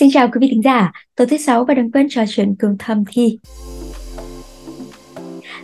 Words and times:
Xin 0.00 0.10
chào 0.12 0.28
quý 0.28 0.38
vị 0.40 0.48
thính 0.50 0.62
giả, 0.62 0.92
tối 1.16 1.26
thứ 1.26 1.36
sáu 1.36 1.64
và 1.64 1.74
đừng 1.74 1.92
quên 1.92 2.06
trò 2.10 2.22
chuyện 2.28 2.54
cùng 2.60 2.76
thầm 2.78 3.04
thi. 3.12 3.38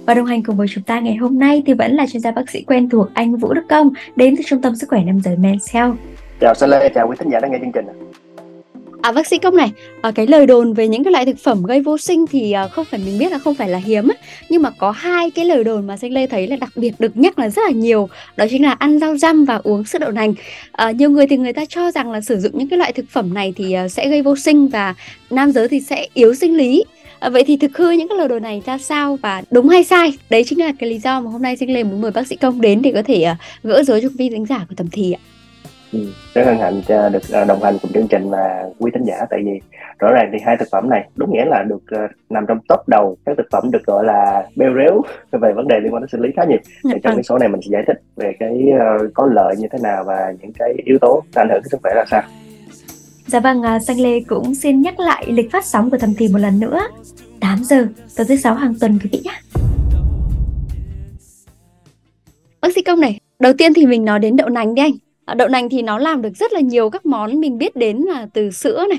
Và 0.06 0.14
đồng 0.14 0.26
hành 0.26 0.42
cùng 0.42 0.56
với 0.56 0.66
chúng 0.70 0.84
ta 0.84 1.00
ngày 1.00 1.16
hôm 1.16 1.38
nay 1.38 1.62
thì 1.66 1.72
vẫn 1.72 1.92
là 1.92 2.06
chuyên 2.06 2.20
gia 2.20 2.30
bác 2.30 2.50
sĩ 2.50 2.64
quen 2.66 2.88
thuộc 2.88 3.08
anh 3.14 3.36
Vũ 3.36 3.52
Đức 3.52 3.62
Công 3.68 3.90
đến 4.16 4.34
từ 4.36 4.42
Trung 4.46 4.62
tâm 4.62 4.76
Sức 4.76 4.86
khỏe 4.90 5.04
Nam 5.04 5.20
giới 5.20 5.36
Men's 5.36 5.72
Health. 5.72 5.96
Chào 6.40 6.54
Sa 6.54 6.66
Lê, 6.66 6.88
chào 6.94 7.08
quý 7.08 7.16
thính 7.18 7.30
giả 7.32 7.40
đang 7.40 7.52
nghe 7.52 7.58
chương 7.60 7.72
trình. 7.72 8.03
À 9.04 9.12
bác 9.12 9.26
sĩ 9.26 9.38
Công 9.38 9.56
này, 9.56 9.72
à, 10.02 10.10
cái 10.14 10.26
lời 10.26 10.46
đồn 10.46 10.72
về 10.72 10.88
những 10.88 11.04
cái 11.04 11.12
loại 11.12 11.26
thực 11.26 11.38
phẩm 11.38 11.62
gây 11.62 11.80
vô 11.80 11.98
sinh 11.98 12.26
thì 12.26 12.52
à, 12.52 12.68
không 12.68 12.84
phải 12.84 13.00
mình 13.04 13.18
biết 13.18 13.32
là 13.32 13.38
không 13.38 13.54
phải 13.54 13.68
là 13.68 13.78
hiếm 13.78 14.08
nhưng 14.48 14.62
mà 14.62 14.70
có 14.70 14.90
hai 14.90 15.30
cái 15.30 15.44
lời 15.44 15.64
đồn 15.64 15.86
mà 15.86 15.96
Xanh 15.96 16.12
Lê 16.12 16.26
thấy 16.26 16.46
là 16.46 16.56
đặc 16.56 16.70
biệt 16.76 16.92
được 16.98 17.16
nhắc 17.16 17.38
là 17.38 17.48
rất 17.48 17.62
là 17.64 17.70
nhiều, 17.70 18.08
đó 18.36 18.44
chính 18.50 18.62
là 18.62 18.72
ăn 18.72 18.98
rau 18.98 19.16
răm 19.16 19.44
và 19.44 19.60
uống 19.64 19.84
sữa 19.84 19.98
đậu 19.98 20.10
nành. 20.10 20.34
À, 20.72 20.90
nhiều 20.90 21.10
người 21.10 21.26
thì 21.26 21.36
người 21.36 21.52
ta 21.52 21.64
cho 21.64 21.90
rằng 21.90 22.10
là 22.10 22.20
sử 22.20 22.38
dụng 22.38 22.52
những 22.54 22.68
cái 22.68 22.78
loại 22.78 22.92
thực 22.92 23.04
phẩm 23.10 23.34
này 23.34 23.52
thì 23.56 23.72
à, 23.72 23.88
sẽ 23.88 24.08
gây 24.08 24.22
vô 24.22 24.36
sinh 24.36 24.68
và 24.68 24.94
nam 25.30 25.52
giới 25.52 25.68
thì 25.68 25.80
sẽ 25.80 26.06
yếu 26.14 26.34
sinh 26.34 26.56
lý. 26.56 26.84
À, 27.18 27.28
vậy 27.28 27.44
thì 27.46 27.56
thực 27.56 27.76
hư 27.76 27.90
những 27.90 28.08
cái 28.08 28.18
lời 28.18 28.28
đồn 28.28 28.42
này 28.42 28.62
ra 28.66 28.78
sao 28.78 29.18
và 29.22 29.42
đúng 29.50 29.68
hay 29.68 29.84
sai? 29.84 30.12
Đấy 30.30 30.44
chính 30.44 30.58
là 30.58 30.72
cái 30.78 30.90
lý 30.90 30.98
do 30.98 31.20
mà 31.20 31.30
hôm 31.30 31.42
nay 31.42 31.56
Xanh 31.56 31.70
Lê 31.70 31.84
muốn 31.84 32.00
mời 32.00 32.10
bác 32.10 32.26
sĩ 32.26 32.36
Công 32.36 32.60
đến 32.60 32.82
để 32.82 32.92
có 32.92 33.02
thể 33.02 33.22
à, 33.22 33.36
gỡ 33.62 33.82
rối 33.82 34.00
cho 34.00 34.08
quý 34.08 34.14
vị 34.18 34.30
khán 34.32 34.46
giả 34.46 34.66
của 34.68 34.74
tầm 34.76 34.86
thì 34.92 35.12
ạ. 35.12 35.20
Ừ, 35.94 36.00
rất 36.34 36.42
hân 36.46 36.58
hạnh 36.58 36.82
được 37.12 37.22
à, 37.32 37.44
đồng 37.44 37.62
hành 37.62 37.78
cùng 37.82 37.92
chương 37.92 38.08
trình 38.08 38.30
và 38.30 38.64
quý 38.78 38.90
thính 38.94 39.04
giả. 39.04 39.16
Tại 39.30 39.40
vì 39.44 39.60
rõ 39.98 40.12
ràng 40.12 40.30
thì 40.32 40.38
hai 40.46 40.56
thực 40.56 40.68
phẩm 40.72 40.90
này 40.90 41.08
đúng 41.16 41.32
nghĩa 41.32 41.44
là 41.44 41.62
được 41.62 42.04
uh, 42.04 42.10
nằm 42.30 42.44
trong 42.48 42.58
top 42.68 42.88
đầu 42.88 43.16
các 43.26 43.36
thực 43.36 43.46
phẩm 43.52 43.70
được 43.70 43.86
gọi 43.86 44.04
là 44.04 44.46
bêu 44.56 44.70
rếu 44.74 45.02
về 45.40 45.52
vấn 45.52 45.68
đề 45.68 45.80
liên 45.80 45.94
quan 45.94 46.02
đến 46.02 46.08
sinh 46.08 46.20
lý 46.20 46.28
khá 46.36 46.44
nhiều. 46.44 46.58
Thì 46.64 46.90
trong 46.90 47.00
vâng. 47.02 47.16
cái 47.16 47.22
số 47.22 47.38
này 47.38 47.48
mình 47.48 47.60
sẽ 47.62 47.68
giải 47.72 47.82
thích 47.86 48.02
về 48.16 48.32
cái 48.40 48.64
uh, 48.74 49.10
có 49.14 49.26
lợi 49.26 49.54
như 49.58 49.68
thế 49.72 49.78
nào 49.82 50.04
và 50.04 50.32
những 50.40 50.52
cái 50.52 50.74
yếu 50.84 50.98
tố 51.00 51.22
ảnh 51.34 51.48
hưởng 51.48 51.62
đến 51.62 51.68
sức 51.70 51.80
khỏe 51.82 51.92
là 51.94 52.04
sao. 52.10 52.22
Dạ 53.26 53.40
vâng, 53.40 53.60
uh, 53.60 53.82
Xanh 53.82 54.00
Lê 54.00 54.20
cũng 54.20 54.54
xin 54.54 54.82
nhắc 54.82 55.00
lại 55.00 55.24
lịch 55.28 55.52
phát 55.52 55.64
sóng 55.64 55.90
của 55.90 55.98
thầm 55.98 56.14
thì 56.18 56.28
một 56.28 56.38
lần 56.38 56.60
nữa. 56.60 56.80
8 57.40 57.58
giờ 57.64 57.86
tối 58.16 58.26
thứ 58.28 58.36
sáu 58.36 58.54
hàng 58.54 58.74
tuần 58.80 58.98
quý 59.02 59.10
vị 59.12 59.20
nhé. 59.24 59.60
Bác 62.60 62.74
sĩ 62.74 62.82
Công 62.82 63.00
này, 63.00 63.18
đầu 63.38 63.52
tiên 63.58 63.74
thì 63.74 63.86
mình 63.86 64.04
nói 64.04 64.18
đến 64.18 64.36
đậu 64.36 64.48
nành 64.48 64.74
đi 64.74 64.82
anh 64.82 64.92
Ờ, 65.24 65.34
đậu 65.34 65.48
nành 65.48 65.68
thì 65.68 65.82
nó 65.82 65.98
làm 65.98 66.22
được 66.22 66.36
rất 66.36 66.52
là 66.52 66.60
nhiều 66.60 66.90
các 66.90 67.06
món 67.06 67.40
mình 67.40 67.58
biết 67.58 67.76
đến 67.76 67.96
là 67.96 68.26
từ 68.34 68.50
sữa 68.50 68.84
này 68.88 68.98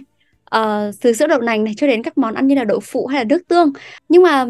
uh, 0.55 0.95
từ 1.01 1.13
sữa 1.13 1.27
đậu 1.27 1.41
nành 1.41 1.63
này 1.63 1.73
cho 1.77 1.87
đến 1.87 2.03
các 2.03 2.17
món 2.17 2.33
ăn 2.33 2.47
như 2.47 2.55
là 2.55 2.63
đậu 2.63 2.79
phụ 2.83 3.07
hay 3.07 3.19
là 3.19 3.25
nước 3.29 3.47
tương. 3.47 3.71
Nhưng 4.09 4.23
mà 4.23 4.45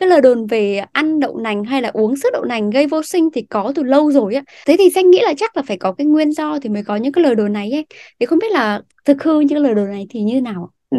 cái 0.00 0.08
lời 0.08 0.20
đồn 0.20 0.46
về 0.46 0.84
ăn 0.92 1.20
đậu 1.20 1.38
nành 1.38 1.64
hay 1.64 1.82
là 1.82 1.90
uống 1.92 2.16
sữa 2.16 2.28
đậu 2.32 2.44
nành 2.44 2.70
gây 2.70 2.86
vô 2.86 3.02
sinh 3.02 3.28
thì 3.34 3.42
có 3.42 3.72
từ 3.74 3.82
lâu 3.82 4.12
rồi 4.12 4.34
á. 4.34 4.42
Thế 4.66 4.76
thì 4.78 4.90
xanh 4.90 5.10
nghĩ 5.10 5.20
là 5.22 5.34
chắc 5.36 5.56
là 5.56 5.62
phải 5.66 5.76
có 5.76 5.92
cái 5.92 6.06
nguyên 6.06 6.32
do 6.32 6.58
thì 6.62 6.68
mới 6.68 6.82
có 6.82 6.96
những 6.96 7.12
cái 7.12 7.24
lời 7.24 7.34
đồn 7.34 7.52
này 7.52 7.70
ấy. 7.72 7.86
Thì 8.20 8.26
không 8.26 8.38
biết 8.38 8.52
là 8.52 8.80
thực 9.04 9.22
hư 9.22 9.40
những 9.40 9.48
cái 9.48 9.60
lời 9.60 9.74
đồn 9.74 9.90
này 9.90 10.06
thì 10.10 10.20
như 10.20 10.40
nào 10.40 10.70
ừ. 10.90 10.98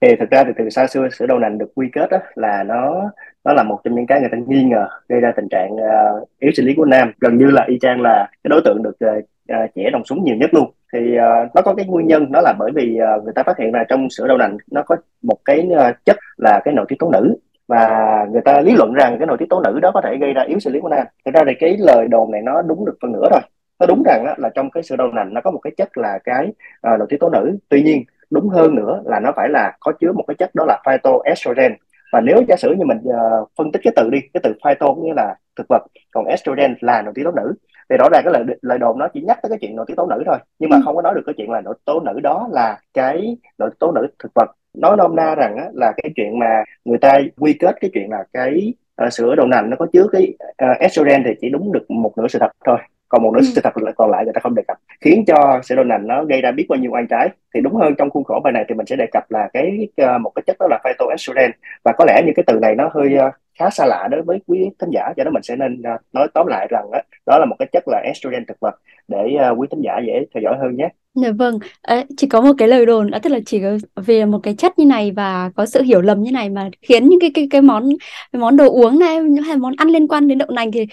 thì 0.00 0.08
thực 0.20 0.30
ra 0.30 0.44
thì 0.44 0.50
từ 0.58 0.70
xa 0.70 0.86
xưa 0.86 1.08
sữa 1.18 1.26
đậu 1.26 1.38
nành 1.38 1.58
được 1.58 1.68
quy 1.74 1.86
kết 1.92 2.10
đó 2.10 2.18
là 2.34 2.62
nó 2.62 3.10
nó 3.44 3.52
là 3.52 3.62
một 3.62 3.80
trong 3.84 3.94
những 3.94 4.06
cái 4.06 4.20
người 4.20 4.28
ta 4.32 4.38
nghi 4.46 4.62
ngờ 4.62 4.88
gây 5.08 5.20
ra 5.20 5.32
tình 5.36 5.48
trạng 5.50 5.72
uh, 5.72 6.28
yếu 6.40 6.52
sinh 6.54 6.66
lý 6.66 6.74
của 6.74 6.84
nam. 6.84 7.12
Gần 7.20 7.38
như 7.38 7.46
là 7.46 7.64
y 7.68 7.78
chang 7.80 8.00
là 8.00 8.28
cái 8.44 8.48
đối 8.48 8.60
tượng 8.64 8.82
được 8.82 8.96
uh, 9.18 9.24
uh, 9.52 9.70
trẻ 9.74 9.90
đồng 9.90 10.04
súng 10.04 10.24
nhiều 10.24 10.36
nhất 10.36 10.54
luôn. 10.54 10.70
Thì 10.92 11.16
uh, 11.16 11.54
nó 11.54 11.62
có 11.62 11.74
cái 11.74 11.86
nguyên 11.86 12.06
nhân 12.06 12.32
đó 12.32 12.40
là 12.40 12.54
bởi 12.58 12.70
vì 12.74 12.98
uh, 13.16 13.24
người 13.24 13.32
ta 13.34 13.42
phát 13.42 13.58
hiện 13.58 13.72
ra 13.72 13.84
trong 13.88 14.10
sữa 14.10 14.26
đậu 14.28 14.38
nành 14.38 14.56
nó 14.70 14.82
có 14.82 14.96
một 15.22 15.38
cái 15.44 15.68
uh, 15.72 15.96
chất 16.04 16.16
là 16.36 16.60
cái 16.64 16.74
nội 16.74 16.86
tiết 16.88 16.96
tố 16.98 17.10
nữ 17.10 17.36
và 17.68 17.88
người 18.32 18.42
ta 18.44 18.60
lý 18.60 18.72
luận 18.76 18.92
rằng 18.92 19.16
cái 19.18 19.26
nội 19.26 19.36
tiết 19.38 19.46
tố 19.50 19.60
nữ 19.60 19.78
đó 19.82 19.90
có 19.94 20.00
thể 20.00 20.16
gây 20.16 20.32
ra 20.32 20.42
yếu 20.42 20.58
sinh 20.58 20.72
lý 20.72 20.80
của 20.80 20.88
nam. 20.88 21.06
Thực 21.24 21.34
ra 21.34 21.44
thì 21.46 21.52
cái 21.60 21.76
lời 21.78 22.08
đồn 22.08 22.30
này 22.30 22.42
nó 22.42 22.62
đúng 22.62 22.86
được 22.86 22.96
phần 23.02 23.12
nửa 23.12 23.28
rồi 23.30 23.40
nó 23.80 23.86
đúng 23.86 24.02
rằng 24.06 24.24
đó, 24.26 24.34
là 24.38 24.48
trong 24.48 24.70
cái 24.70 24.82
sữa 24.82 24.96
đậu 24.96 25.08
nành 25.08 25.34
nó 25.34 25.40
có 25.40 25.50
một 25.50 25.58
cái 25.58 25.72
chất 25.76 25.98
là 25.98 26.18
cái 26.24 26.48
uh, 26.92 26.98
nội 26.98 27.06
tiết 27.10 27.16
tố 27.20 27.30
nữ. 27.30 27.58
Tuy 27.68 27.82
nhiên 27.82 28.04
đúng 28.30 28.48
hơn 28.48 28.74
nữa 28.74 29.02
là 29.04 29.20
nó 29.20 29.32
phải 29.36 29.48
là 29.48 29.76
có 29.80 29.92
chứa 30.00 30.12
một 30.12 30.24
cái 30.28 30.34
chất 30.34 30.50
đó 30.54 30.64
là 30.64 30.82
phytoestrogen. 30.86 31.72
Và 32.12 32.20
nếu 32.20 32.42
giả 32.48 32.56
sử 32.56 32.74
như 32.78 32.84
mình 32.84 32.98
uh, 32.98 33.48
phân 33.58 33.72
tích 33.72 33.82
cái 33.84 33.92
từ 33.96 34.10
đi 34.10 34.18
cái 34.34 34.40
từ 34.44 34.52
phyto 34.64 34.94
nghĩa 34.94 35.14
là 35.16 35.34
thực 35.56 35.66
vật 35.68 35.82
còn 36.12 36.24
estrogen 36.24 36.74
là 36.80 37.02
nội 37.02 37.12
tiết 37.16 37.24
tố 37.24 37.30
nữ 37.30 37.54
thì 37.90 37.96
rõ 37.96 38.08
ràng 38.12 38.22
cái 38.24 38.32
lời 38.32 38.44
lời 38.62 38.78
đồn 38.78 38.98
nó 38.98 39.08
chỉ 39.14 39.20
nhắc 39.20 39.38
tới 39.42 39.50
cái 39.50 39.58
chuyện 39.60 39.76
nội 39.76 39.86
tiết 39.88 39.94
tố 39.96 40.06
nữ 40.06 40.22
thôi 40.26 40.38
nhưng 40.58 40.70
mà 40.70 40.76
ừ. 40.76 40.82
không 40.84 40.96
có 40.96 41.02
nói 41.02 41.14
được 41.14 41.22
cái 41.26 41.34
chuyện 41.36 41.50
là 41.50 41.60
nội 41.60 41.74
tiết 41.74 41.82
tố 41.84 42.00
nữ 42.00 42.20
đó 42.20 42.48
là 42.52 42.78
cái 42.94 43.36
nội 43.58 43.70
tiết 43.70 43.78
tố 43.78 43.92
nữ 43.92 44.06
thực 44.18 44.32
vật. 44.34 44.50
Nói 44.74 44.96
nôm 44.96 45.16
na 45.16 45.34
rằng 45.34 45.56
á, 45.56 45.64
là 45.72 45.92
cái 45.96 46.12
chuyện 46.16 46.38
mà 46.38 46.64
người 46.84 46.98
ta 46.98 47.18
quy 47.38 47.52
kết 47.52 47.76
cái 47.80 47.90
chuyện 47.94 48.10
là 48.10 48.24
cái 48.32 48.74
uh, 49.06 49.12
sữa 49.12 49.34
đậu 49.34 49.46
nành 49.46 49.70
nó 49.70 49.76
có 49.76 49.86
chứa 49.92 50.06
cái 50.12 50.34
uh, 50.72 50.78
estrogen 50.78 51.22
thì 51.24 51.30
chỉ 51.40 51.48
đúng 51.48 51.72
được 51.72 51.90
một 51.90 52.18
nửa 52.18 52.28
sự 52.28 52.38
thật 52.38 52.50
thôi. 52.66 52.78
Còn 53.08 53.22
một 53.22 53.30
nửa 53.34 53.40
ừ. 53.40 53.46
sự 53.54 53.60
thật 53.64 53.70
còn 53.96 54.10
lại 54.10 54.24
người 54.24 54.32
ta 54.34 54.40
không 54.40 54.54
đề 54.54 54.62
cập. 54.68 54.76
Khiến 55.00 55.24
cho 55.26 55.60
sữa 55.64 55.74
đậu 55.74 55.84
nành 55.84 56.06
nó 56.06 56.24
gây 56.24 56.40
ra 56.40 56.52
biết 56.52 56.66
bao 56.68 56.78
nhiêu 56.78 56.90
oan 56.92 57.06
trái. 57.06 57.28
Thì 57.54 57.60
đúng 57.60 57.74
hơn 57.74 57.94
trong 57.98 58.10
khuôn 58.10 58.24
khổ 58.24 58.40
bài 58.44 58.52
này 58.52 58.64
thì 58.68 58.74
mình 58.74 58.86
sẽ 58.86 58.96
đề 58.96 59.06
cập 59.12 59.30
là 59.30 59.48
cái 59.52 59.88
uh, 60.02 60.20
một 60.20 60.32
cái 60.34 60.42
chất 60.46 60.56
đó 60.60 60.66
là 60.70 60.78
phytoestrogen. 60.84 61.50
Và 61.84 61.92
có 61.92 62.04
lẽ 62.04 62.22
như 62.26 62.32
cái 62.36 62.44
từ 62.46 62.58
này 62.58 62.74
nó 62.74 62.90
hơi 62.94 63.16
uh, 63.28 63.34
khá 63.58 63.70
xa 63.70 63.86
lạ 63.86 64.08
đối 64.10 64.22
với 64.22 64.38
quý 64.46 64.58
thính 64.78 64.90
giả 64.92 65.12
cho 65.16 65.24
đó 65.24 65.30
mình 65.30 65.42
sẽ 65.42 65.56
nên 65.56 65.80
uh, 65.94 66.00
nói 66.12 66.28
tóm 66.34 66.46
lại 66.46 66.66
rằng 66.70 66.84
đó, 66.92 66.98
đó 67.26 67.38
là 67.38 67.46
một 67.46 67.56
cái 67.58 67.68
chất 67.72 67.88
là 67.88 67.98
estrogen 67.98 68.46
thực 68.46 68.60
vật 68.60 68.74
để 69.08 69.36
uh, 69.52 69.58
quý 69.58 69.66
thính 69.70 69.80
giả 69.84 70.00
dễ 70.06 70.26
theo 70.34 70.42
dõi 70.42 70.56
hơn 70.60 70.76
nhé 70.76 70.88
Dạ 71.22 71.30
vâng, 71.38 71.58
à, 71.82 72.04
chỉ 72.16 72.26
có 72.26 72.40
một 72.40 72.52
cái 72.58 72.68
lời 72.68 72.86
đồn, 72.86 73.10
à, 73.10 73.18
tức 73.18 73.30
là 73.30 73.40
chỉ 73.46 73.60
có 73.60 73.78
về 74.06 74.24
một 74.24 74.38
cái 74.42 74.54
chất 74.54 74.78
như 74.78 74.84
này 74.84 75.12
và 75.16 75.50
có 75.56 75.66
sự 75.66 75.82
hiểu 75.82 76.00
lầm 76.00 76.22
như 76.22 76.32
này 76.32 76.48
mà 76.50 76.70
khiến 76.82 77.08
những 77.08 77.20
cái 77.20 77.30
cái 77.34 77.46
cái 77.50 77.60
món 77.60 77.88
cái 78.32 78.40
món 78.40 78.56
đồ 78.56 78.70
uống 78.70 78.98
này 78.98 79.18
hay 79.46 79.56
món 79.56 79.74
ăn 79.76 79.88
liên 79.88 80.08
quan 80.08 80.28
đến 80.28 80.38
đậu 80.38 80.48
nành 80.50 80.72
thì 80.72 80.82
uh, 80.82 80.88